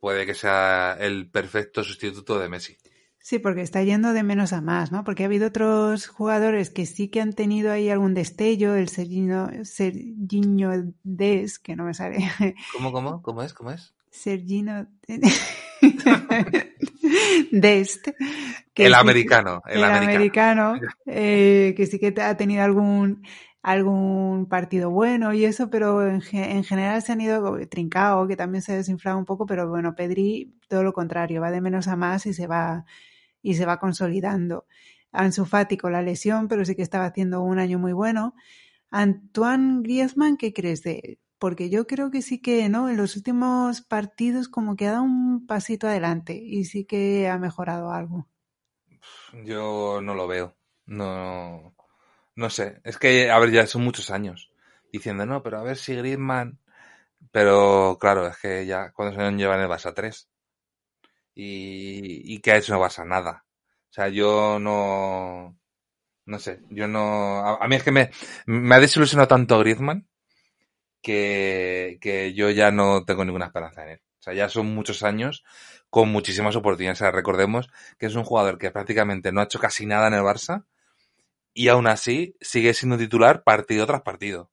[0.00, 2.76] puede que sea el perfecto sustituto de Messi.
[3.20, 5.04] Sí, porque está yendo de menos a más, ¿no?
[5.04, 9.50] Porque ha habido otros jugadores que sí que han tenido ahí algún destello, el Serginho,
[9.62, 12.28] Serginho Des, que no me sale.
[12.72, 13.22] ¿Cómo, cómo?
[13.22, 13.54] ¿Cómo es?
[13.54, 13.94] ¿Cómo es?
[16.04, 16.62] Sergino.
[17.50, 18.08] Dest.
[18.74, 20.70] que el sí- americano, el, el americano.
[20.70, 23.22] americano, eh, que sí que ha tenido algún
[23.64, 28.34] algún partido bueno y eso, pero en, ge- en general se han ido trincado, que
[28.36, 31.86] también se ha desinflado un poco, pero bueno, Pedri todo lo contrario, va de menos
[31.86, 32.84] a más y se va
[33.40, 34.66] y se va consolidando.
[35.12, 38.34] Ansu Fati con la lesión, pero sí que estaba haciendo un año muy bueno.
[38.90, 41.18] Antoine Griezmann, ¿qué crees de él?
[41.42, 42.88] Porque yo creo que sí que, ¿no?
[42.88, 47.36] En los últimos partidos como que ha dado un pasito adelante y sí que ha
[47.36, 48.28] mejorado algo.
[49.44, 50.56] Yo no lo veo.
[50.86, 51.74] No,
[52.36, 52.80] no sé.
[52.84, 54.52] Es que, a ver, ya son muchos años
[54.92, 56.60] diciendo, no, pero a ver si Griezmann.
[57.32, 60.28] Pero claro, es que ya cuando se llevan el Barça 3.
[61.34, 63.44] Y, y que ha hecho no Barça nada.
[63.90, 65.58] O sea, yo no.
[66.24, 67.40] No sé, yo no.
[67.40, 68.12] A, a mí es que me,
[68.46, 70.06] me ha desilusionado tanto Griezmann
[71.02, 74.00] que, yo ya no tengo ninguna esperanza en él.
[74.20, 75.44] O sea, ya son muchos años
[75.90, 77.00] con muchísimas oportunidades.
[77.00, 80.14] O sea, recordemos que es un jugador que prácticamente no ha hecho casi nada en
[80.14, 80.64] el Barça
[81.54, 84.50] y aún así sigue siendo titular partido tras partido.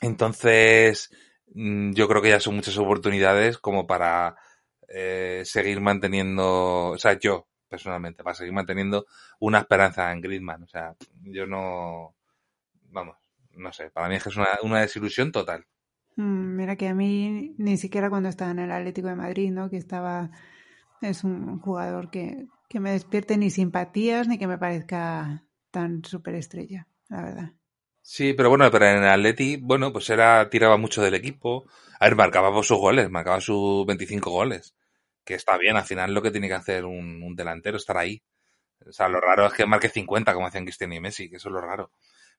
[0.00, 1.10] Entonces,
[1.54, 4.36] mm, yo creo que ya son muchas oportunidades como para
[4.88, 9.06] eh, seguir manteniendo, o sea, yo personalmente, para seguir manteniendo
[9.40, 10.62] una esperanza en Griezmann.
[10.62, 12.14] O sea, yo no,
[12.90, 13.16] vamos,
[13.56, 15.66] no sé, para mí es que es una, una desilusión total.
[16.16, 19.70] Mm, Mira que a mí ni siquiera cuando estaba en el Atlético de Madrid, ¿no?
[19.70, 20.30] Que estaba,
[21.02, 26.88] es un jugador que, que me despierte ni simpatías ni que me parezca tan superestrella,
[27.08, 27.52] la verdad.
[28.02, 31.66] Sí, pero bueno, pero en el Atleti, bueno, pues era, tiraba mucho del equipo.
[31.98, 34.74] A ver, marcaba por sus goles, marcaba sus 25 goles.
[35.24, 38.22] Que está bien, al final lo que tiene que hacer un, un delantero, estar ahí.
[38.86, 41.48] O sea, lo raro es que marque 50, como hacían Cristiano y Messi, que eso
[41.50, 41.92] es lo raro.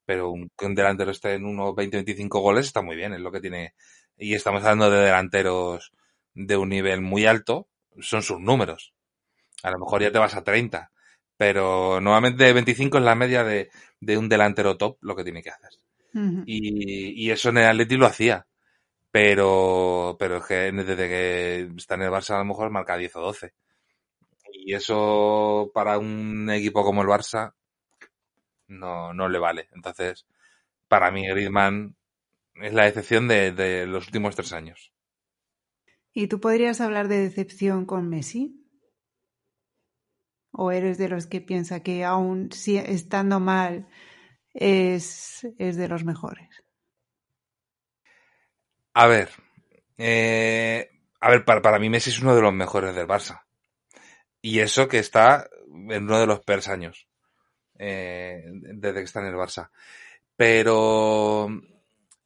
[0.05, 3.31] Pero un, que un delantero esté en unos 20-25 goles está muy bien, es lo
[3.31, 3.73] que tiene.
[4.17, 5.91] Y estamos hablando de delanteros
[6.33, 7.67] de un nivel muy alto,
[7.99, 8.93] son sus números.
[9.63, 10.91] A lo mejor ya te vas a 30,
[11.37, 15.49] pero normalmente 25 es la media de, de un delantero top lo que tiene que
[15.49, 15.71] hacer.
[16.45, 18.47] Y, y eso en el Atleti lo hacía.
[19.11, 23.15] Pero, pero es que desde que está en el Barça a lo mejor marca 10
[23.15, 23.53] o 12.
[24.53, 27.53] Y eso para un equipo como el Barça
[28.67, 29.69] no, no le vale.
[29.73, 30.25] Entonces,
[30.87, 31.95] para mí Griezmann
[32.55, 34.91] es la excepción de, de los últimos tres años.
[36.13, 38.65] ¿Y tú podrías hablar de decepción con Messi?
[40.51, 43.89] ¿O eres de los que piensa que aún si estando mal
[44.53, 46.63] es, es de los mejores?
[48.93, 49.29] A ver,
[49.97, 50.89] eh,
[51.19, 53.43] a ver, para, para mí Messi es uno de los mejores del Barça.
[54.41, 57.09] Y eso que está en uno de los peores años.
[57.77, 59.69] Eh, desde que está en el Barça.
[60.35, 61.49] Pero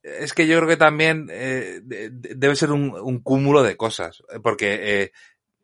[0.03, 4.23] es que yo creo que también eh, de- de- debe ser un, cúmulo de cosas.
[4.43, 5.11] Porque eh,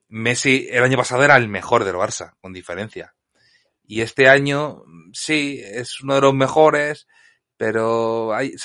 [0.10, 3.16] Messi el año pasado era el mejor del Barça, con diferencia.
[3.88, 4.84] Y este año,
[5.14, 7.08] sí, es uno de los mejores,
[7.58, 8.56] pero hay,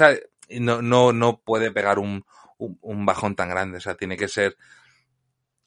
[0.61, 2.25] no, no, no puede pegar un,
[2.59, 3.79] un, bajón tan grande.
[3.79, 4.57] O sea, tiene que ser,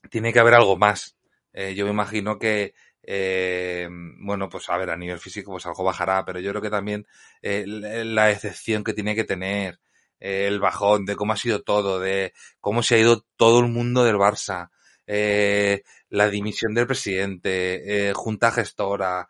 [0.09, 1.17] tiene que haber algo más.
[1.53, 2.73] Yo me imagino que,
[3.03, 3.87] eh,
[4.19, 7.05] bueno, pues a ver, a nivel físico, pues algo bajará, pero yo creo que también
[7.41, 9.79] eh, la excepción que tiene que tener,
[10.19, 13.67] eh, el bajón de cómo ha sido todo, de cómo se ha ido todo el
[13.67, 14.69] mundo del Barça,
[15.05, 19.27] eh, la dimisión del presidente, junta gestora,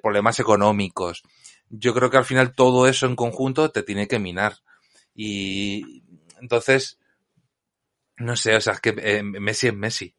[0.00, 1.22] problemas económicos.
[1.70, 4.58] Yo creo que al final todo eso en conjunto te tiene que minar.
[5.14, 6.04] Y
[6.40, 6.98] entonces,
[8.16, 10.14] no sé, o sea, es que Messi es Messi.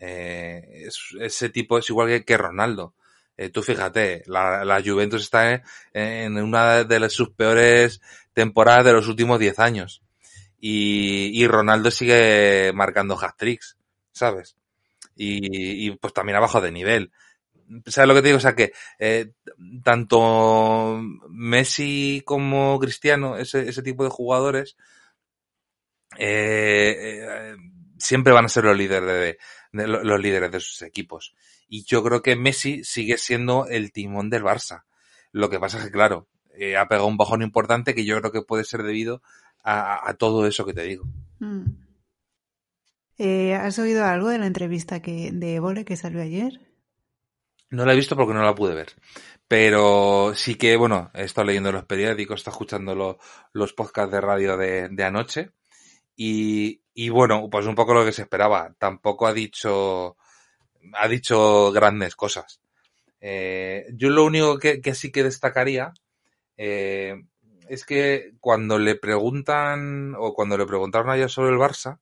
[0.00, 2.94] Eh, es- ese tipo es igual que, Ronaldo.
[3.36, 8.00] Eh, tú fíjate, la, Juventus está en, una de sus peores
[8.32, 10.02] temporadas de los últimos 10 años.
[10.60, 13.78] Y, Ronaldo sigue marcando hat-tricks,
[14.12, 14.56] ¿sabes?
[15.16, 17.12] Y, pues también abajo de nivel.
[17.86, 18.38] ¿Sabes lo que te digo?
[18.38, 19.32] O sea que eh,
[19.84, 24.76] tanto Messi como Cristiano, ese, ese tipo de jugadores,
[27.98, 29.38] siempre van a ser los líderes de,
[29.72, 31.34] de- lo- los líderes de sus equipos.
[31.68, 34.84] Y yo creo que Messi sigue siendo el timón del Barça.
[35.32, 38.32] Lo que pasa es que, claro, eh, ha pegado un bajón importante que yo creo
[38.32, 39.22] que puede ser debido
[39.62, 41.04] a, todo eso que te digo.
[41.38, 41.64] Mm.
[43.18, 46.60] Eh, ¿Has oído algo de la entrevista que, de Évole que salió ayer?
[47.68, 48.88] No la he visto porque no la pude ver.
[49.46, 53.18] Pero sí que, bueno, he estado leyendo los periódicos, he estado escuchando lo-
[53.52, 55.50] los podcasts de radio de, de anoche.
[56.16, 58.74] Y, y bueno, pues un poco lo que se esperaba.
[58.78, 60.16] Tampoco ha dicho,
[60.94, 62.60] ha dicho grandes cosas.
[63.20, 65.92] Eh, yo lo único que, que sí que destacaría
[66.56, 67.14] eh,
[67.68, 72.00] es que cuando le preguntan, o cuando le preguntaron ayer sobre el Barça,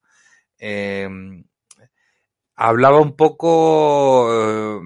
[0.59, 1.09] eh,
[2.57, 4.80] hablaba un poco,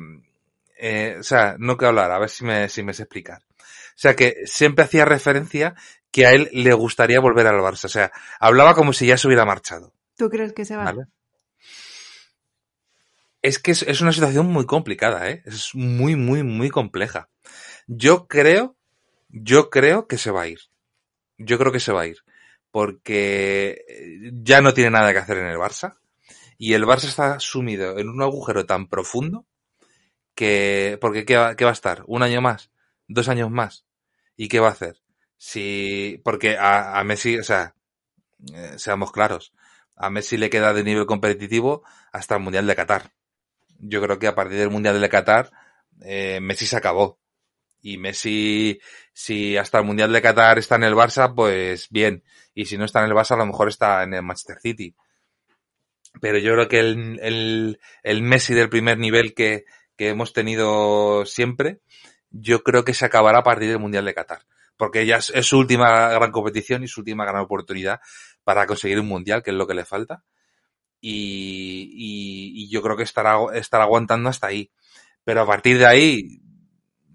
[0.79, 3.43] eh, o sea, no que hablar, a ver si me, si me sé explicar.
[3.95, 5.75] O sea, que siempre hacía referencia
[6.11, 7.87] que a él le gustaría volver al Barça.
[7.87, 9.93] O sea, hablaba como si ya se hubiera marchado.
[10.17, 10.85] ¿Tú crees que se va?
[10.85, 11.07] ¿Vale?
[13.41, 15.43] Es que es, es, una situación muy complicada, ¿eh?
[15.47, 17.29] Es muy, muy, muy compleja.
[17.87, 18.77] Yo creo,
[19.29, 20.61] yo creo que se va a ir.
[21.39, 22.19] Yo creo que se va a ir.
[22.71, 25.97] Porque ya no tiene nada que hacer en el Barça.
[26.57, 29.47] Y el Barça está sumido en un agujero tan profundo
[30.35, 32.05] que, porque ¿qué va, qué va a estar?
[32.07, 32.72] ¿Un año más?
[33.13, 33.85] ¿Dos años más?
[34.37, 35.03] ¿Y qué va a hacer?
[35.37, 37.75] Si, porque a, Messi, o sea,
[38.55, 39.53] eh, seamos claros,
[39.97, 43.13] a Messi le queda de nivel competitivo hasta el Mundial de Qatar.
[43.79, 45.51] Yo creo que a partir del Mundial de Qatar,
[46.01, 47.19] eh, Messi se acabó.
[47.83, 48.81] Y Messi,
[49.13, 52.23] si hasta el Mundial de Qatar está en el Barça, pues bien.
[52.55, 54.95] Y si no está en el Barça, a lo mejor está en el Manchester City.
[56.21, 59.65] Pero yo creo que el, el, el Messi del primer nivel que,
[59.97, 61.81] que hemos tenido siempre,
[62.33, 64.43] yo creo que se acabará a partir del Mundial de Qatar.
[64.77, 68.01] Porque ya es, su última gran competición y su última gran oportunidad
[68.43, 70.25] para conseguir un Mundial, que es lo que le falta.
[71.01, 74.73] Y, y, y yo creo que estará, estará aguantando hasta ahí.
[75.25, 76.41] Pero a partir de ahí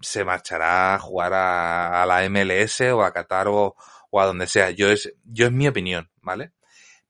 [0.00, 3.76] se marchará a jugar a, a la MLS o a Qatar o,
[4.10, 4.70] o, a donde sea.
[4.70, 6.52] Yo es, yo es mi opinión, ¿vale?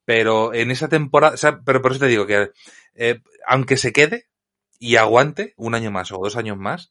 [0.04, 2.50] Pero en esa temporada, o sea, pero por eso te digo que
[2.94, 4.28] eh, aunque se quede
[4.78, 6.90] y aguante un año más o dos años más,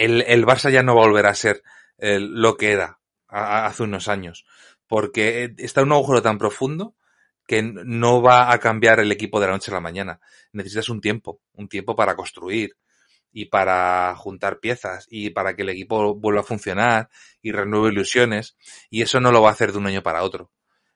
[0.00, 1.62] el, Barça ya no va a volver a ser
[1.98, 4.44] el, lo que era hace unos años.
[4.86, 6.96] Porque está en un agujero tan profundo
[7.46, 10.20] que no va a cambiar el equipo de la noche a la mañana.
[10.52, 12.76] Necesitas un tiempo, un tiempo para construir
[13.32, 17.08] y para juntar piezas y para que el equipo vuelva a funcionar
[17.42, 18.56] y renueve ilusiones.
[18.88, 20.50] Y eso no lo va a hacer de un año para otro.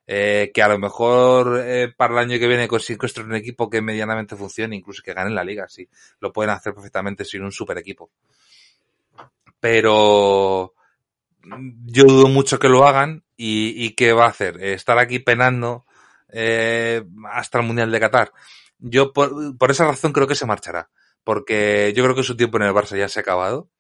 [0.07, 3.70] Eh, que a lo mejor eh, para el año que viene consigue construir un equipo
[3.70, 5.88] que medianamente funcione, incluso que gane la liga, sí.
[6.20, 8.11] Lo pueden hacer perfectamente sin un super equipo
[9.64, 10.74] pero
[11.86, 14.62] yo dudo mucho que lo hagan y, ¿qué va a hacer?
[14.62, 15.86] Estar aquí penando
[16.28, 17.02] eh,
[17.32, 18.32] hasta el Mundial de Qatar.
[18.78, 20.90] Yo por, por, esa razón creo que se marchará,
[21.22, 23.70] porque yo creo que su tiempo en el Barça ya se ha acabado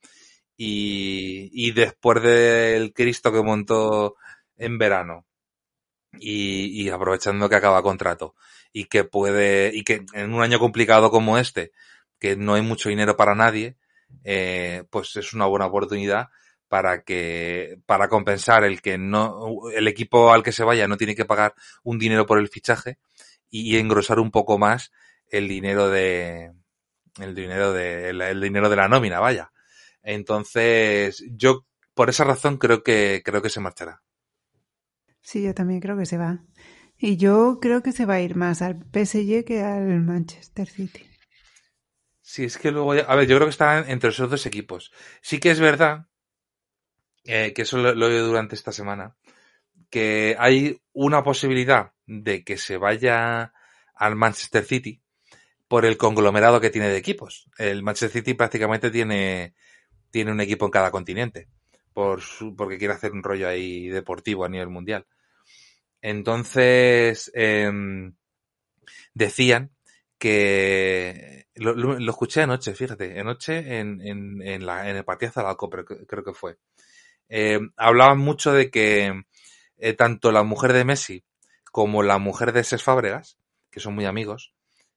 [0.56, 4.16] y, y después del Cristo que montó
[4.56, 5.26] en verano
[6.18, 8.34] y, y aprovechando que acaba contrato
[8.72, 11.72] y que puede y que en un año complicado como este
[12.18, 13.76] que no hay mucho dinero para nadie
[14.22, 16.28] eh, pues es una buena oportunidad
[16.68, 21.14] para que para compensar el que no el equipo al que se vaya no tiene
[21.14, 22.98] que pagar un dinero por el fichaje
[23.50, 24.90] y, engrosar un poco más
[25.28, 26.52] el dinero de
[27.20, 29.52] el dinero de el, el, dinero de la nómina vaya.
[30.02, 34.02] Entonces yo por esa razón creo que creo que se marchará.
[35.20, 36.44] Sí yo también creo que se va.
[36.98, 41.13] Y yo creo que se va a ir más al PSG que al Manchester City
[42.26, 44.90] Sí, es que luego, a ver, yo creo que están entre esos dos equipos.
[45.20, 46.06] Sí que es verdad,
[47.24, 49.14] eh, que eso lo, lo, he durante esta semana,
[49.90, 53.52] que hay una posibilidad de que se vaya
[53.94, 55.02] al Manchester City
[55.68, 57.50] por el conglomerado que tiene de equipos.
[57.58, 59.54] El Manchester City prácticamente tiene,
[60.10, 61.48] tiene un equipo en cada continente,
[61.92, 65.06] por su, porque quiere hacer un rollo ahí deportivo a nivel mundial.
[66.00, 67.70] Entonces, eh,
[69.12, 69.73] decían
[70.24, 76.24] que lo, escuché anoche, fíjate, anoche en, en, en, la, en el Zalaco, pero creo
[76.24, 76.56] que fue.
[77.28, 79.24] Eh, hablaban mucho de que
[79.76, 81.24] eh, tanto la mujer de Messi
[81.70, 83.36] como la mujer de Ses Fábregas,
[83.70, 84.54] que son muy amigos,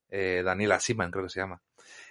[0.07, 1.61] eh, Daniela Siman creo que se llama,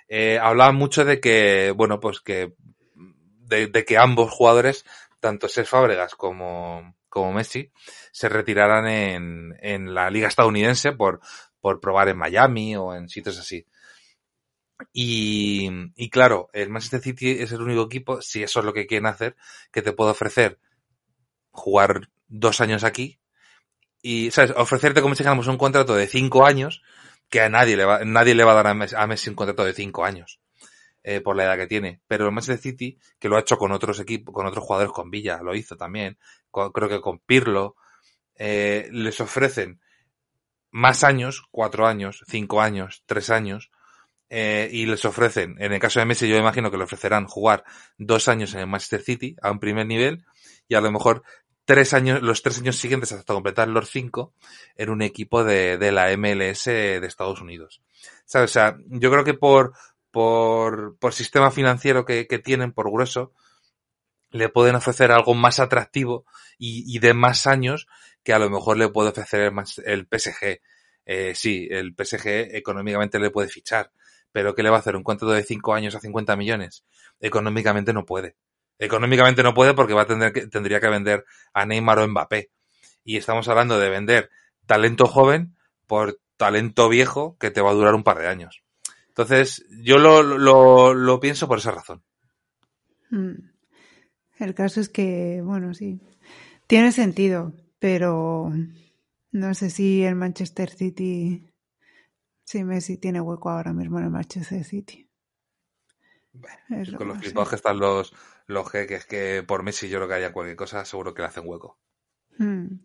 [0.08, 2.52] eh, hablaban mucho de que, bueno, pues que,
[2.94, 4.84] de, de que ambos jugadores,
[5.20, 7.72] tanto Ses Fábregas como, como Messi,
[8.12, 11.22] se retiraran en, en la liga estadounidense por,
[11.66, 13.66] por probar en Miami o en sitios así.
[14.92, 18.86] Y, y, claro, el Manchester City es el único equipo, si eso es lo que
[18.86, 19.34] quieren hacer,
[19.72, 20.60] que te puede ofrecer
[21.50, 23.18] jugar dos años aquí
[24.00, 24.52] y, ¿sabes?
[24.52, 26.84] Ofrecerte como si dijéramos un contrato de cinco años
[27.28, 29.72] que a nadie le va, nadie le va a dar a Messi, un contrato de
[29.72, 30.38] cinco años.
[31.02, 32.00] Eh, por la edad que tiene.
[32.06, 35.10] Pero el Manchester City, que lo ha hecho con otros equipos, con otros jugadores, con
[35.10, 36.16] Villa, lo hizo también,
[36.52, 37.74] creo que con Pirlo,
[38.36, 39.80] eh, les ofrecen
[40.76, 43.70] más años, cuatro años, cinco años, tres años,
[44.28, 47.64] eh, y les ofrecen, en el caso de Messi yo imagino que le ofrecerán jugar
[47.96, 50.26] dos años en el Manchester City a un primer nivel
[50.68, 51.22] y a lo mejor
[51.64, 54.34] tres años, los tres años siguientes hasta completar los cinco
[54.76, 57.80] en un equipo de, de la MLS de Estados Unidos.
[58.26, 58.50] ¿Sabes?
[58.50, 59.72] O sea, yo creo que por,
[60.10, 63.32] por, por sistema financiero que, que tienen, por grueso,
[64.30, 66.24] le pueden ofrecer algo más atractivo
[66.58, 67.86] y, de más años
[68.22, 69.52] que a lo mejor le puede ofrecer el,
[69.84, 70.60] el PSG.
[71.04, 73.92] Eh, sí, el PSG económicamente le puede fichar,
[74.32, 74.96] pero ¿qué le va a hacer?
[74.96, 76.84] ¿Un contrato de 5 años a 50 millones?
[77.20, 78.36] Económicamente no puede.
[78.78, 81.24] Económicamente no puede porque va a tener que, tendría que vender
[81.54, 82.50] a Neymar o Mbappé.
[83.04, 84.30] Y estamos hablando de vender
[84.66, 85.56] talento joven
[85.86, 88.62] por talento viejo que te va a durar un par de años.
[89.08, 92.02] Entonces, yo lo, lo, lo pienso por esa razón.
[93.10, 93.55] Mm.
[94.38, 96.00] El caso es que, bueno, sí,
[96.66, 98.52] tiene sentido, pero
[99.32, 101.52] no sé si el Manchester City,
[102.44, 105.08] si Messi tiene hueco ahora mismo en el Manchester City.
[106.98, 108.12] con los flipados que están los,
[108.46, 111.44] los jeques que por Messi yo creo que haya cualquier cosa, seguro que le hacen
[111.46, 111.78] hueco.
[112.38, 112.78] Mm.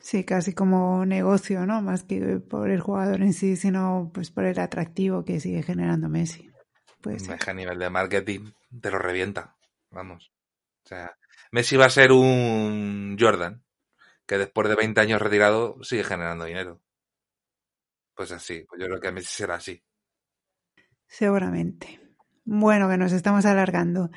[0.00, 1.80] Sí, casi como negocio, ¿no?
[1.80, 6.08] Más que por el jugador en sí, sino pues por el atractivo que sigue generando
[6.08, 6.50] Messi.
[7.00, 8.52] Pues a nivel de marketing
[8.82, 9.56] te lo revienta,
[9.90, 10.33] vamos.
[10.84, 11.16] O sea,
[11.50, 13.62] Messi va a ser un Jordan,
[14.26, 16.80] que después de 20 años retirado sigue generando dinero.
[18.14, 19.82] Pues así, pues yo creo que Messi será así.
[21.06, 22.00] Seguramente.
[22.44, 24.10] Bueno, que nos estamos alargando.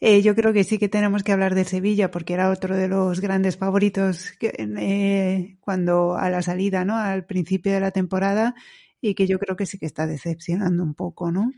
[0.00, 2.88] Eh, yo creo que sí que tenemos que hablar de Sevilla porque era otro de
[2.88, 6.96] los grandes favoritos eh, cuando a la salida, ¿no?
[6.96, 8.54] Al principio de la temporada
[9.00, 11.50] y que yo creo que sí que está decepcionando un poco, ¿no?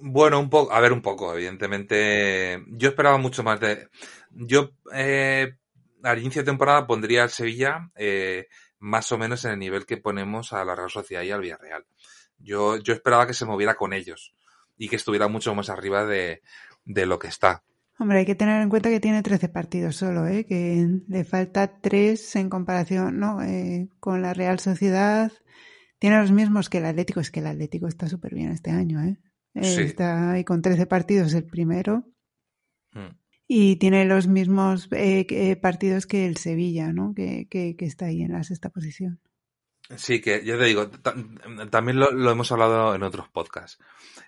[0.00, 2.62] Bueno, un poco, a ver, un poco, evidentemente.
[2.68, 3.88] Yo esperaba mucho más de.
[4.30, 5.56] Yo eh,
[6.02, 8.46] al inicio de temporada pondría al Sevilla eh,
[8.78, 11.84] más o menos en el nivel que ponemos a la Real Sociedad y al Villarreal.
[12.38, 14.34] Yo, yo esperaba que se moviera con ellos
[14.76, 16.42] y que estuviera mucho más arriba de,
[16.84, 17.64] de lo que está.
[17.98, 20.46] Hombre, hay que tener en cuenta que tiene 13 partidos solo, ¿eh?
[20.46, 23.42] que le falta 3 en comparación ¿no?
[23.42, 25.32] Eh, con la Real Sociedad.
[25.98, 29.02] Tiene los mismos que el Atlético, es que el Atlético está súper bien este año.
[29.02, 29.18] ¿eh?
[29.60, 32.04] Está ahí con 13 partidos el primero.
[32.92, 33.16] Hmm.
[33.46, 37.14] Y tiene los mismos eh, partidos que el Sevilla, ¿no?
[37.14, 39.20] Que, que, está ahí en la sexta posición.
[39.96, 40.90] Sí, que ya te digo,
[41.70, 43.82] también lo, hemos hablado en otros podcasts.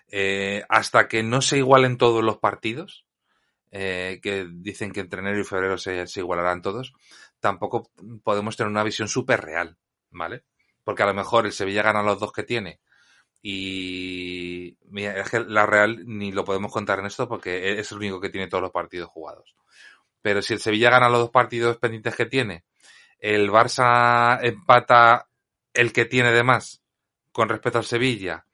[0.07, 3.05] Eh, hasta que no se igualen todos los partidos,
[3.69, 6.93] eh, que dicen que entre enero y febrero se, se, igualarán todos,
[7.39, 7.91] tampoco
[8.23, 9.77] podemos tener una visión súper real,
[10.09, 10.45] ¿vale?
[10.83, 12.81] Porque a lo mejor el Sevilla gana los dos que tiene
[13.41, 17.97] y mira, es que la Real ni lo podemos contar en esto porque es el
[17.97, 19.55] único que tiene todos los partidos jugados.
[20.21, 22.65] Pero si el Sevilla gana los dos partidos pendientes que tiene,
[23.19, 25.27] el Barça empata
[25.73, 26.81] el que tiene de más
[27.31, 28.45] con respecto al Sevilla,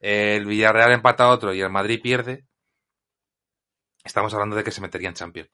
[0.00, 2.44] el Villarreal empata otro y el Madrid pierde,
[4.02, 5.50] estamos hablando de que se metería en Champions.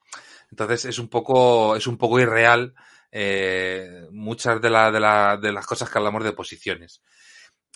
[0.49, 2.73] Entonces es un poco, es un poco irreal
[3.11, 7.01] eh, muchas de, la, de, la, de las cosas que hablamos de posiciones.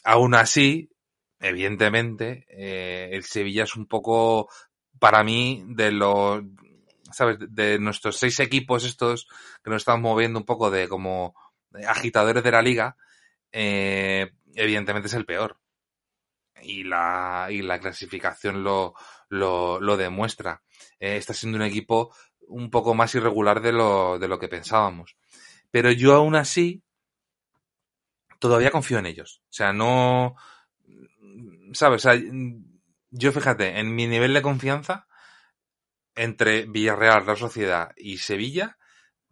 [0.04, 0.90] Aún así,
[1.44, 4.50] evidentemente, eh, el Sevilla es un poco,
[4.98, 6.42] para mí, de los,
[7.12, 7.38] ¿sabes?
[7.50, 9.28] De nuestros seis equipos estos
[9.64, 11.36] que nos estamos moviendo un poco de como
[11.88, 12.96] agitadores de la liga,
[13.52, 15.60] eh, evidentemente es el peor.
[16.62, 18.94] Y la, y la clasificación lo,
[19.28, 20.64] lo, lo demuestra.
[20.98, 22.16] Eh, está siendo un equipo
[22.48, 25.18] un poco más irregular de lo, de lo que pensábamos.
[25.72, 26.82] Pero yo aún así
[28.40, 29.42] todavía confío en ellos.
[29.50, 30.36] O sea, no,
[31.74, 32.08] ¿sabes?
[33.16, 35.08] yo fíjate, en mi nivel de confianza
[36.16, 38.78] entre Villarreal, la Sociedad y Sevilla,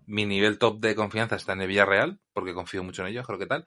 [0.06, 3.40] mi nivel top de confianza está en el Villarreal, porque confío mucho en ellos, creo
[3.40, 3.66] que tal.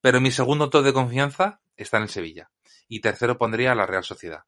[0.00, 2.50] Pero mi segundo top de confianza está en el Sevilla.
[2.88, 4.44] Y tercero pondría la Real Sociedad.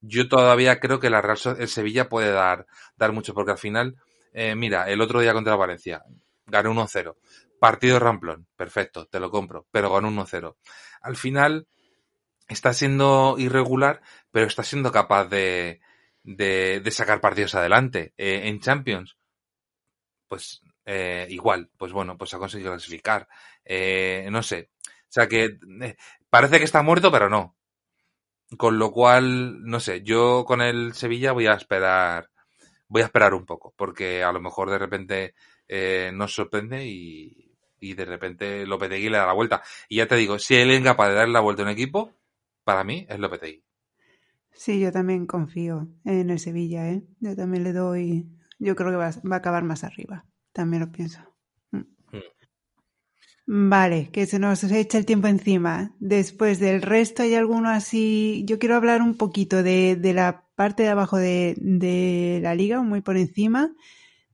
[0.00, 3.96] Yo todavía creo que la Real el Sevilla puede dar, dar mucho, porque al final,
[4.32, 6.02] eh, mira, el otro día contra Valencia,
[6.46, 7.16] ganó 1-0.
[7.58, 10.56] Partido ramplón, perfecto, te lo compro, pero ganó 1-0.
[11.00, 11.66] Al final,
[12.48, 15.80] está siendo irregular, pero está siendo capaz de,
[16.22, 18.14] de, sacar partidos adelante.
[18.16, 19.16] Eh, en Champions,
[20.28, 23.28] pues eh, igual, pues bueno, pues ha conseguido clasificar.
[23.64, 24.70] Eh, no sé.
[24.86, 25.96] O sea que eh,
[26.30, 27.56] parece que está muerto, pero no.
[28.56, 32.30] Con lo cual, no sé, yo con el Sevilla voy a esperar,
[32.88, 35.34] voy a esperar un poco, porque a lo mejor de repente
[36.14, 39.62] nos sorprende y, y de repente Lopetegui le da la vuelta.
[39.88, 42.14] Y ya te digo, si él es incapaz de darle la vuelta a un equipo,
[42.68, 43.64] para mí es Lopetegui.
[44.52, 47.02] Sí, yo también confío en el Sevilla, ¿eh?
[47.18, 50.92] Yo también le doy, yo creo que va, va a acabar más arriba, también lo
[50.92, 51.18] pienso.
[51.70, 51.78] Mm.
[52.12, 53.70] Mm.
[53.70, 55.94] Vale, que se nos echa el tiempo encima.
[55.98, 58.44] Después del resto hay alguno así.
[58.46, 62.82] Yo quiero hablar un poquito de, de la parte de abajo de, de, la liga,
[62.82, 63.72] muy por encima.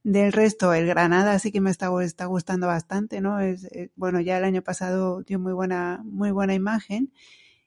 [0.02, 3.38] Del resto, el Granada sí que me está, está gustando bastante, ¿no?
[3.38, 7.12] Es, es, bueno, ya el año pasado dio muy buena, muy buena imagen.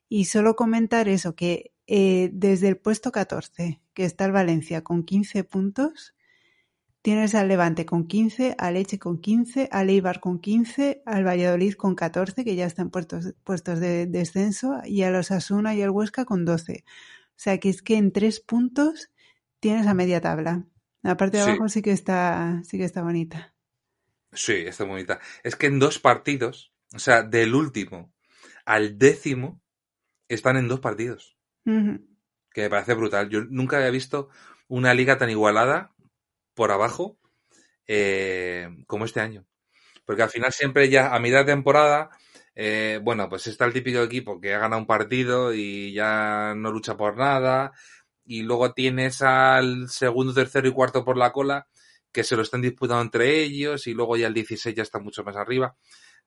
[0.09, 5.03] Y solo comentar eso, que eh, desde el puesto 14, que está el Valencia con
[5.03, 6.15] 15 puntos,
[7.01, 11.73] tienes al Levante con 15, al Leche con 15, al Eibar con 15, al Valladolid
[11.75, 15.89] con 14, que ya están puestos, puestos de descenso, y a los Asuna y al
[15.91, 16.83] Huesca con 12.
[16.87, 19.11] O sea que es que en tres puntos
[19.59, 20.65] tienes a media tabla.
[21.03, 21.49] La parte de Sí.
[21.49, 23.53] abajo sí que está, sí que está bonita.
[24.33, 25.19] Sí, está bonita.
[25.43, 28.11] Es que en dos partidos, o sea, del último
[28.65, 29.61] al décimo,
[30.27, 31.37] están en dos partidos.
[32.53, 33.29] Que me parece brutal.
[33.29, 34.29] Yo nunca había visto
[34.67, 35.93] una liga tan igualada
[36.53, 37.17] por abajo
[37.87, 39.45] eh, como este año.
[40.05, 42.09] Porque al final siempre ya a mitad de temporada,
[42.55, 46.71] eh, bueno, pues está el típico equipo que ha ganado un partido y ya no
[46.71, 47.73] lucha por nada.
[48.25, 51.67] Y luego tienes al segundo, tercero y cuarto por la cola
[52.11, 55.23] que se lo están disputando entre ellos y luego ya el 16 ya está mucho
[55.23, 55.75] más arriba,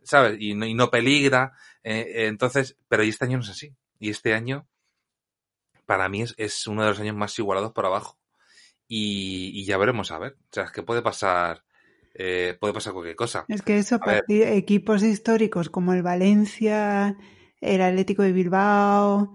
[0.02, 0.36] ¿sabes?
[0.38, 1.52] Y no, y no peligra.
[1.82, 3.74] eh, entonces, pero este año no es así.
[4.00, 4.66] Y este año,
[5.86, 8.18] para mí, es, es uno de los años más igualados por abajo.
[8.88, 10.32] Y, y ya veremos, a ver.
[10.40, 11.62] O sea, es que puede pasar,
[12.14, 13.44] eh, puede pasar cualquier cosa.
[13.48, 14.24] Es que eso, A ver.
[14.24, 17.16] parti- equipos históricos como el Valencia,
[17.60, 19.32] el Atlético de Bilbao,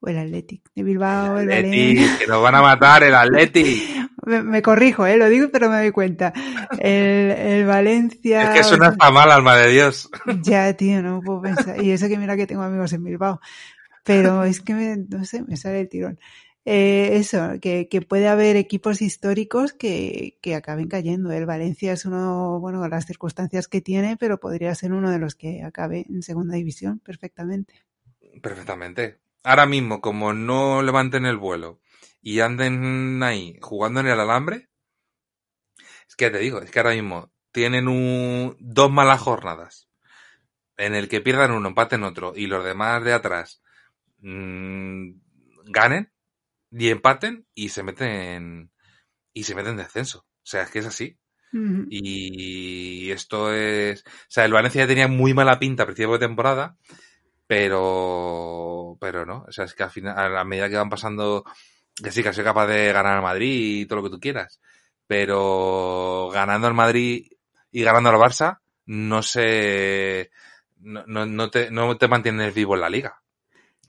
[0.00, 2.18] o el Atlético de Bilbao, el, Atleti, Valencia.
[2.18, 3.96] que nos van a matar el Atleti.
[4.26, 5.16] Me, me corrijo, ¿eh?
[5.16, 6.34] lo digo, pero me doy cuenta.
[6.78, 8.42] El, el Valencia.
[8.42, 10.10] Es que suena hasta mal, alma de Dios.
[10.42, 11.82] Ya, tío, no puedo pensar.
[11.82, 13.40] Y eso que mira que tengo amigos en Bilbao.
[14.10, 16.18] Pero es que, me, no sé, me sale el tirón.
[16.64, 21.30] Eh, eso, que, que puede haber equipos históricos que, que acaben cayendo.
[21.30, 25.36] El Valencia es uno, bueno, las circunstancias que tiene, pero podría ser uno de los
[25.36, 27.74] que acabe en segunda división perfectamente.
[28.42, 29.20] Perfectamente.
[29.44, 31.80] Ahora mismo, como no levanten el vuelo
[32.20, 34.68] y anden ahí jugando en el alambre,
[36.08, 39.88] es que te digo, es que ahora mismo tienen un, dos malas jornadas
[40.76, 43.62] en el que pierdan uno, empaten otro y los demás de atrás
[44.20, 45.10] mm,
[45.66, 46.12] ganen
[46.70, 48.70] y empaten y se meten
[49.32, 50.20] y se meten en descenso.
[50.20, 51.18] O sea, es que es así.
[51.90, 54.04] Y esto es.
[54.06, 56.76] O sea, el Valencia ya tenía muy mala pinta a principio de temporada,
[57.46, 58.96] pero.
[59.00, 59.44] Pero no.
[59.48, 61.44] O sea, es que al final, a la medida que van pasando.
[62.02, 64.60] Que sí, que soy capaz de ganar al Madrid y todo lo que tú quieras.
[65.06, 67.26] Pero ganando al Madrid
[67.72, 70.30] y ganando al Barça, no se.
[70.78, 73.20] No, no, no te, no te mantienes vivo en la liga.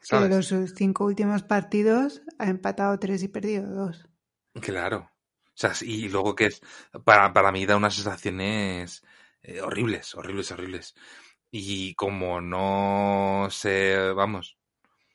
[0.01, 0.29] ¿Sabes?
[0.29, 4.07] los sus cinco últimos partidos ha empatado tres y perdido dos.
[4.59, 5.11] Claro.
[5.47, 6.61] O sea, y luego que es,
[7.05, 9.03] para, para mí da unas sensaciones
[9.43, 10.95] eh, horribles, horribles, horribles.
[11.51, 14.57] Y como no sé, vamos.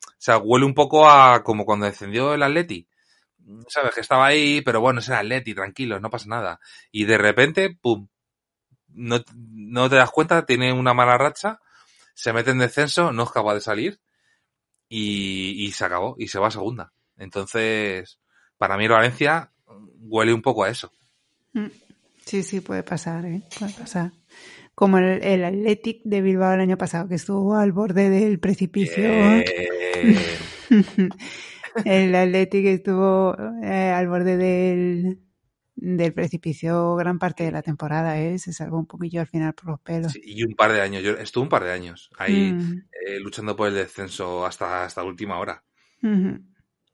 [0.06, 2.88] O sea, huele un poco a como cuando descendió el Atleti.
[3.68, 6.60] Sabes que estaba ahí, pero bueno, es el Atleti, tranquilo, no pasa nada.
[6.92, 8.08] Y de repente, pum.
[8.88, 11.60] No, no te das cuenta, tiene una mala racha,
[12.14, 14.00] se mete en descenso, no es capaz de salir
[14.88, 16.92] y, y se acabó, y se va a segunda.
[17.16, 18.18] Entonces,
[18.58, 19.52] para mí el Valencia
[20.00, 20.90] huele un poco a eso.
[21.52, 21.66] Mm.
[22.24, 23.42] Sí, sí, puede pasar, ¿eh?
[23.58, 24.12] Puede pasar.
[24.74, 29.04] Como el, el Athletic de Bilbao el año pasado, que estuvo al borde del precipicio.
[31.84, 35.18] El Athletic estuvo eh, al borde del,
[35.76, 38.38] del precipicio gran parte de la temporada, ¿eh?
[38.38, 40.12] Se salvó un poquillo al final por los pelos.
[40.12, 43.20] sí, y un par de años, yo estuve un par de años ahí Mm, eh,
[43.20, 45.64] luchando por el descenso hasta, hasta última hora.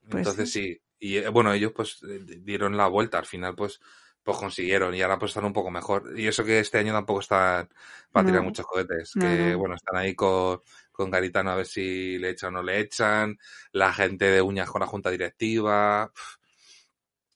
[0.09, 0.81] Pues Entonces sí.
[0.99, 3.79] Y eh, bueno, ellos pues eh, dieron la vuelta, al final pues
[4.23, 6.17] pues consiguieron y ahora pues están un poco mejor.
[6.17, 7.69] Y eso que este año tampoco están
[8.11, 9.55] para tirar muchos cohetes, No, que no.
[9.55, 10.61] bueno, están ahí con,
[10.93, 13.37] con Garitano a ver si le echan o no le echan,
[13.73, 16.11] la gente de uñas con la junta directiva.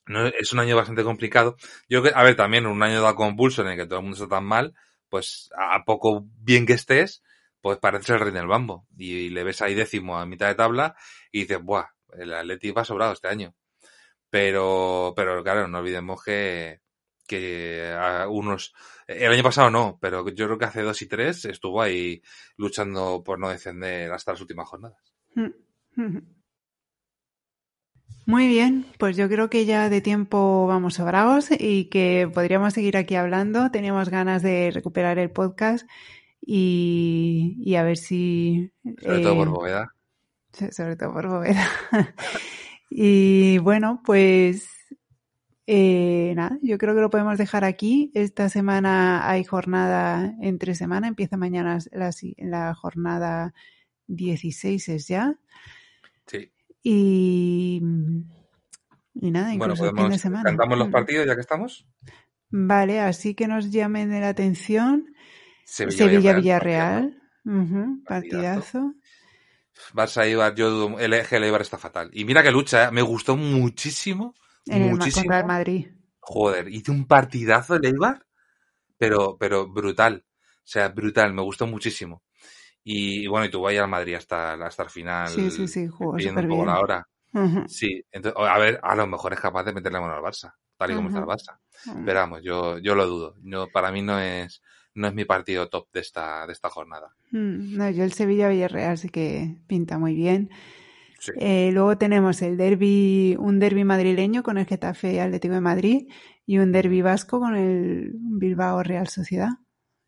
[0.08, 1.58] No, es un año bastante complicado.
[1.89, 4.36] Yo a ver, también un año de convulso en el que todo el mundo está
[4.38, 4.73] tan mal,
[5.10, 7.23] pues a poco bien que estés,
[7.61, 8.88] pues pareces el rey del bambo.
[8.98, 10.95] Y, le ves ahí décimo a mitad de tabla
[11.32, 11.88] y dices, buah,
[12.18, 13.53] el Atleti va sobrado este año.
[14.30, 16.82] Pero, pero claro, no olvidemos que,
[17.27, 17.95] que
[18.30, 18.73] unos,
[19.07, 22.22] el año pasado no, pero yo creo que hace dos y tres estuvo ahí
[22.56, 25.14] luchando por no descender hasta las últimas jornadas.
[28.28, 32.98] Muy bien, pues yo creo que ya de tiempo vamos sobrados y que podríamos seguir
[32.98, 33.72] aquí hablando.
[33.72, 35.88] Teníamos ganas de recuperar el podcast
[36.41, 38.70] y, y a ver si...
[38.99, 39.95] Sobre todo por eh, Bóveda.
[40.52, 41.68] so- sobre todo por Bóveda.
[42.90, 44.68] y bueno, pues
[45.66, 48.12] eh, nada, yo creo que lo podemos dejar aquí.
[48.14, 53.54] Esta semana hay jornada entre semana, empieza mañana la, la jornada
[54.08, 55.40] 16 es ya.
[56.89, 57.81] Y,
[59.15, 60.43] y nada, Bueno, incluso el fin de semana.
[60.43, 60.91] cantamos los Mm.
[60.91, 61.85] partidos ya que estamos.
[62.49, 65.14] Vale, así que nos llamen de la atención.
[65.65, 67.22] Sevilla, Sevilla-Villarreal.
[68.05, 68.93] partidazo.
[69.93, 72.09] Barça Eibar, yo dudo- el eje del Eibar está fatal.
[72.14, 72.91] Y mira que lucha, ¿eh?
[72.91, 74.34] me gustó muchísimo,
[74.65, 75.23] En el, muchísimo.
[75.23, 75.88] contra el Madrid.
[76.19, 78.26] Joder, hice un partidazo el Eibar,
[78.97, 80.23] pero, pero brutal.
[80.26, 82.23] O sea, brutal, me gustó muchísimo.
[82.89, 85.27] Y, bueno, y tú vayas al Madrid hasta, hasta el final.
[85.27, 86.65] Sí, sí, sí, jugó súper bien.
[86.65, 87.07] la hora.
[87.68, 90.91] Sí, entonces, a ver, a lo mejor es capaz de meterle mano al Barça, tal
[90.91, 91.57] y como está el Barça.
[92.05, 93.35] Pero vamos, yo, yo lo dudo.
[93.43, 94.61] Yo, para mí no es,
[94.95, 97.14] no es mi partido top de esta, de esta jornada.
[97.31, 100.49] Mm, no, yo el Sevilla-Villarreal sí que pinta muy bien.
[101.35, 106.07] Eh, luego tenemos el derby, un derby madrileño con el Getafe Atlético de Madrid
[106.45, 109.49] y un derby vasco con el Bilbao Real Sociedad.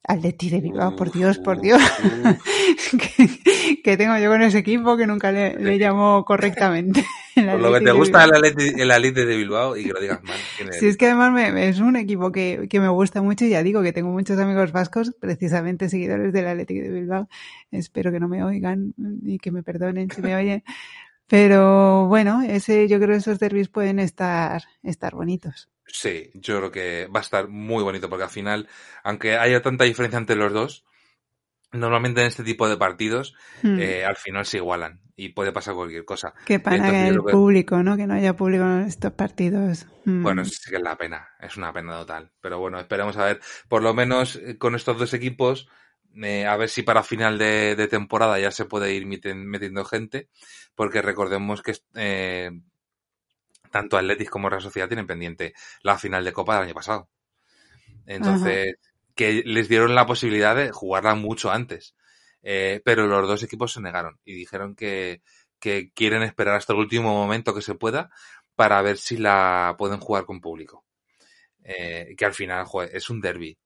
[0.03, 1.81] Atleti de Bilbao, por Dios, por Dios.
[3.83, 7.05] que, tengo yo con ese equipo que nunca le, le llamo correctamente.
[7.35, 10.21] Por lo que te gusta el Atleti, el Atleti, de Bilbao y que lo digas
[10.23, 10.35] mal.
[10.71, 13.63] Sí, es que además me, es un equipo que, que, me gusta mucho y ya
[13.63, 17.29] digo que tengo muchos amigos vascos, precisamente seguidores del Atleti de Bilbao.
[17.71, 18.93] Espero que no me oigan
[19.23, 20.63] y que me perdonen si me oyen.
[21.27, 25.69] Pero bueno, ese, yo creo que esos derbis pueden estar, estar bonitos.
[25.91, 28.67] Sí, yo creo que va a estar muy bonito porque al final,
[29.03, 30.85] aunque haya tanta diferencia entre los dos,
[31.71, 33.79] normalmente en este tipo de partidos hmm.
[33.79, 36.33] eh, al final se igualan y puede pasar cualquier cosa.
[36.45, 37.97] Que para el público, ¿no?
[37.97, 39.85] Que no haya público en estos partidos.
[40.05, 40.23] Hmm.
[40.23, 42.31] Bueno, sí que es la pena, es una pena total.
[42.39, 45.67] Pero bueno, esperemos a ver, por lo menos eh, con estos dos equipos,
[46.15, 50.29] eh, a ver si para final de, temporada ya se puede ir metiendo gente,
[50.73, 52.51] porque recordemos que eh,
[53.71, 57.09] tanto Atletis como Real Sociedad tienen pendiente la final de Copa del año pasado.
[58.05, 58.75] Entonces,
[59.15, 61.95] que les dieron la posibilidad de jugarla mucho antes.
[62.41, 65.21] Eh, pero los dos equipos se negaron y dijeron que,
[65.59, 68.09] que, quieren esperar hasta el último momento que se pueda
[68.55, 70.85] para ver si la pueden jugar con público.
[71.63, 73.57] Eh, que al final es un derby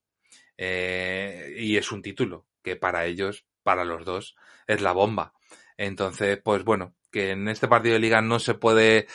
[0.58, 4.36] eh, y es un título que para ellos, para los dos,
[4.66, 5.32] es la bomba.
[5.76, 9.06] Entonces, pues bueno, que en este partido de liga no se puede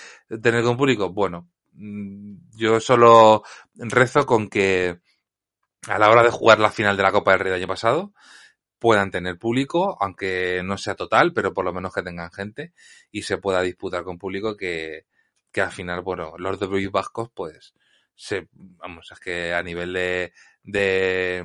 [0.42, 3.44] tener con público, bueno, mm, yo solo
[3.76, 5.02] rezo con que
[5.86, 8.14] a la hora de jugar la final de la Copa del Rey del año pasado
[8.80, 12.74] puedan tener público, aunque no sea total, pero por lo menos que tengan gente
[13.12, 15.06] y se pueda disputar con público que,
[15.52, 17.74] que al final, bueno, los de vascos, pues,
[18.16, 20.32] se, vamos, es que a nivel de,
[20.64, 21.44] de,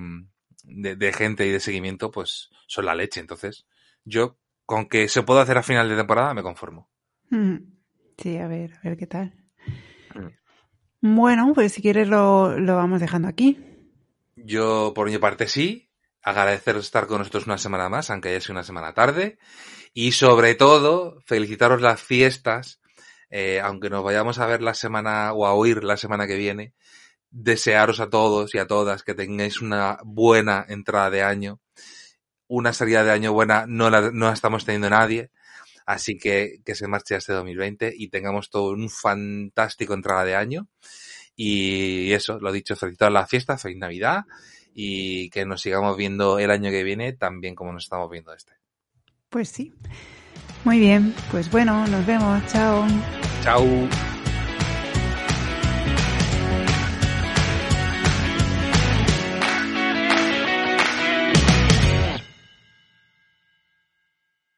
[0.63, 3.19] de, gente y de seguimiento, pues, son la leche.
[3.19, 3.67] Entonces,
[4.05, 6.89] yo con que se pueda hacer a final de temporada me conformo.
[7.31, 7.57] Mm.
[8.19, 9.35] Sí, a ver, a ver qué tal.
[10.15, 11.15] Mm.
[11.17, 13.59] Bueno, pues si quieres lo, lo vamos dejando aquí.
[14.37, 15.91] Yo, por mi parte, sí.
[16.23, 19.39] Agradeceros estar con nosotros una semana más, aunque haya sido una semana tarde.
[19.93, 22.81] Y sobre todo, felicitaros las fiestas,
[23.29, 26.75] eh, aunque nos vayamos a ver la semana o a oír la semana que viene.
[27.31, 31.61] Desearos a todos y a todas que tengáis una buena entrada de año
[32.49, 35.31] una salida de año buena no la, no estamos teniendo nadie.
[35.87, 40.69] Así que que se marche este 2020 y tengamos todo un fantástico entrada de año.
[41.37, 44.25] Y eso, lo dicho, felicitar la fiesta, feliz Navidad
[44.75, 48.33] y que nos sigamos viendo el año que viene tan bien como nos estamos viendo
[48.35, 48.53] este.
[49.31, 49.73] Pues sí.
[50.65, 52.43] Muy bien, pues bueno, nos vemos.
[52.47, 52.87] Chao.
[53.43, 53.65] Chao.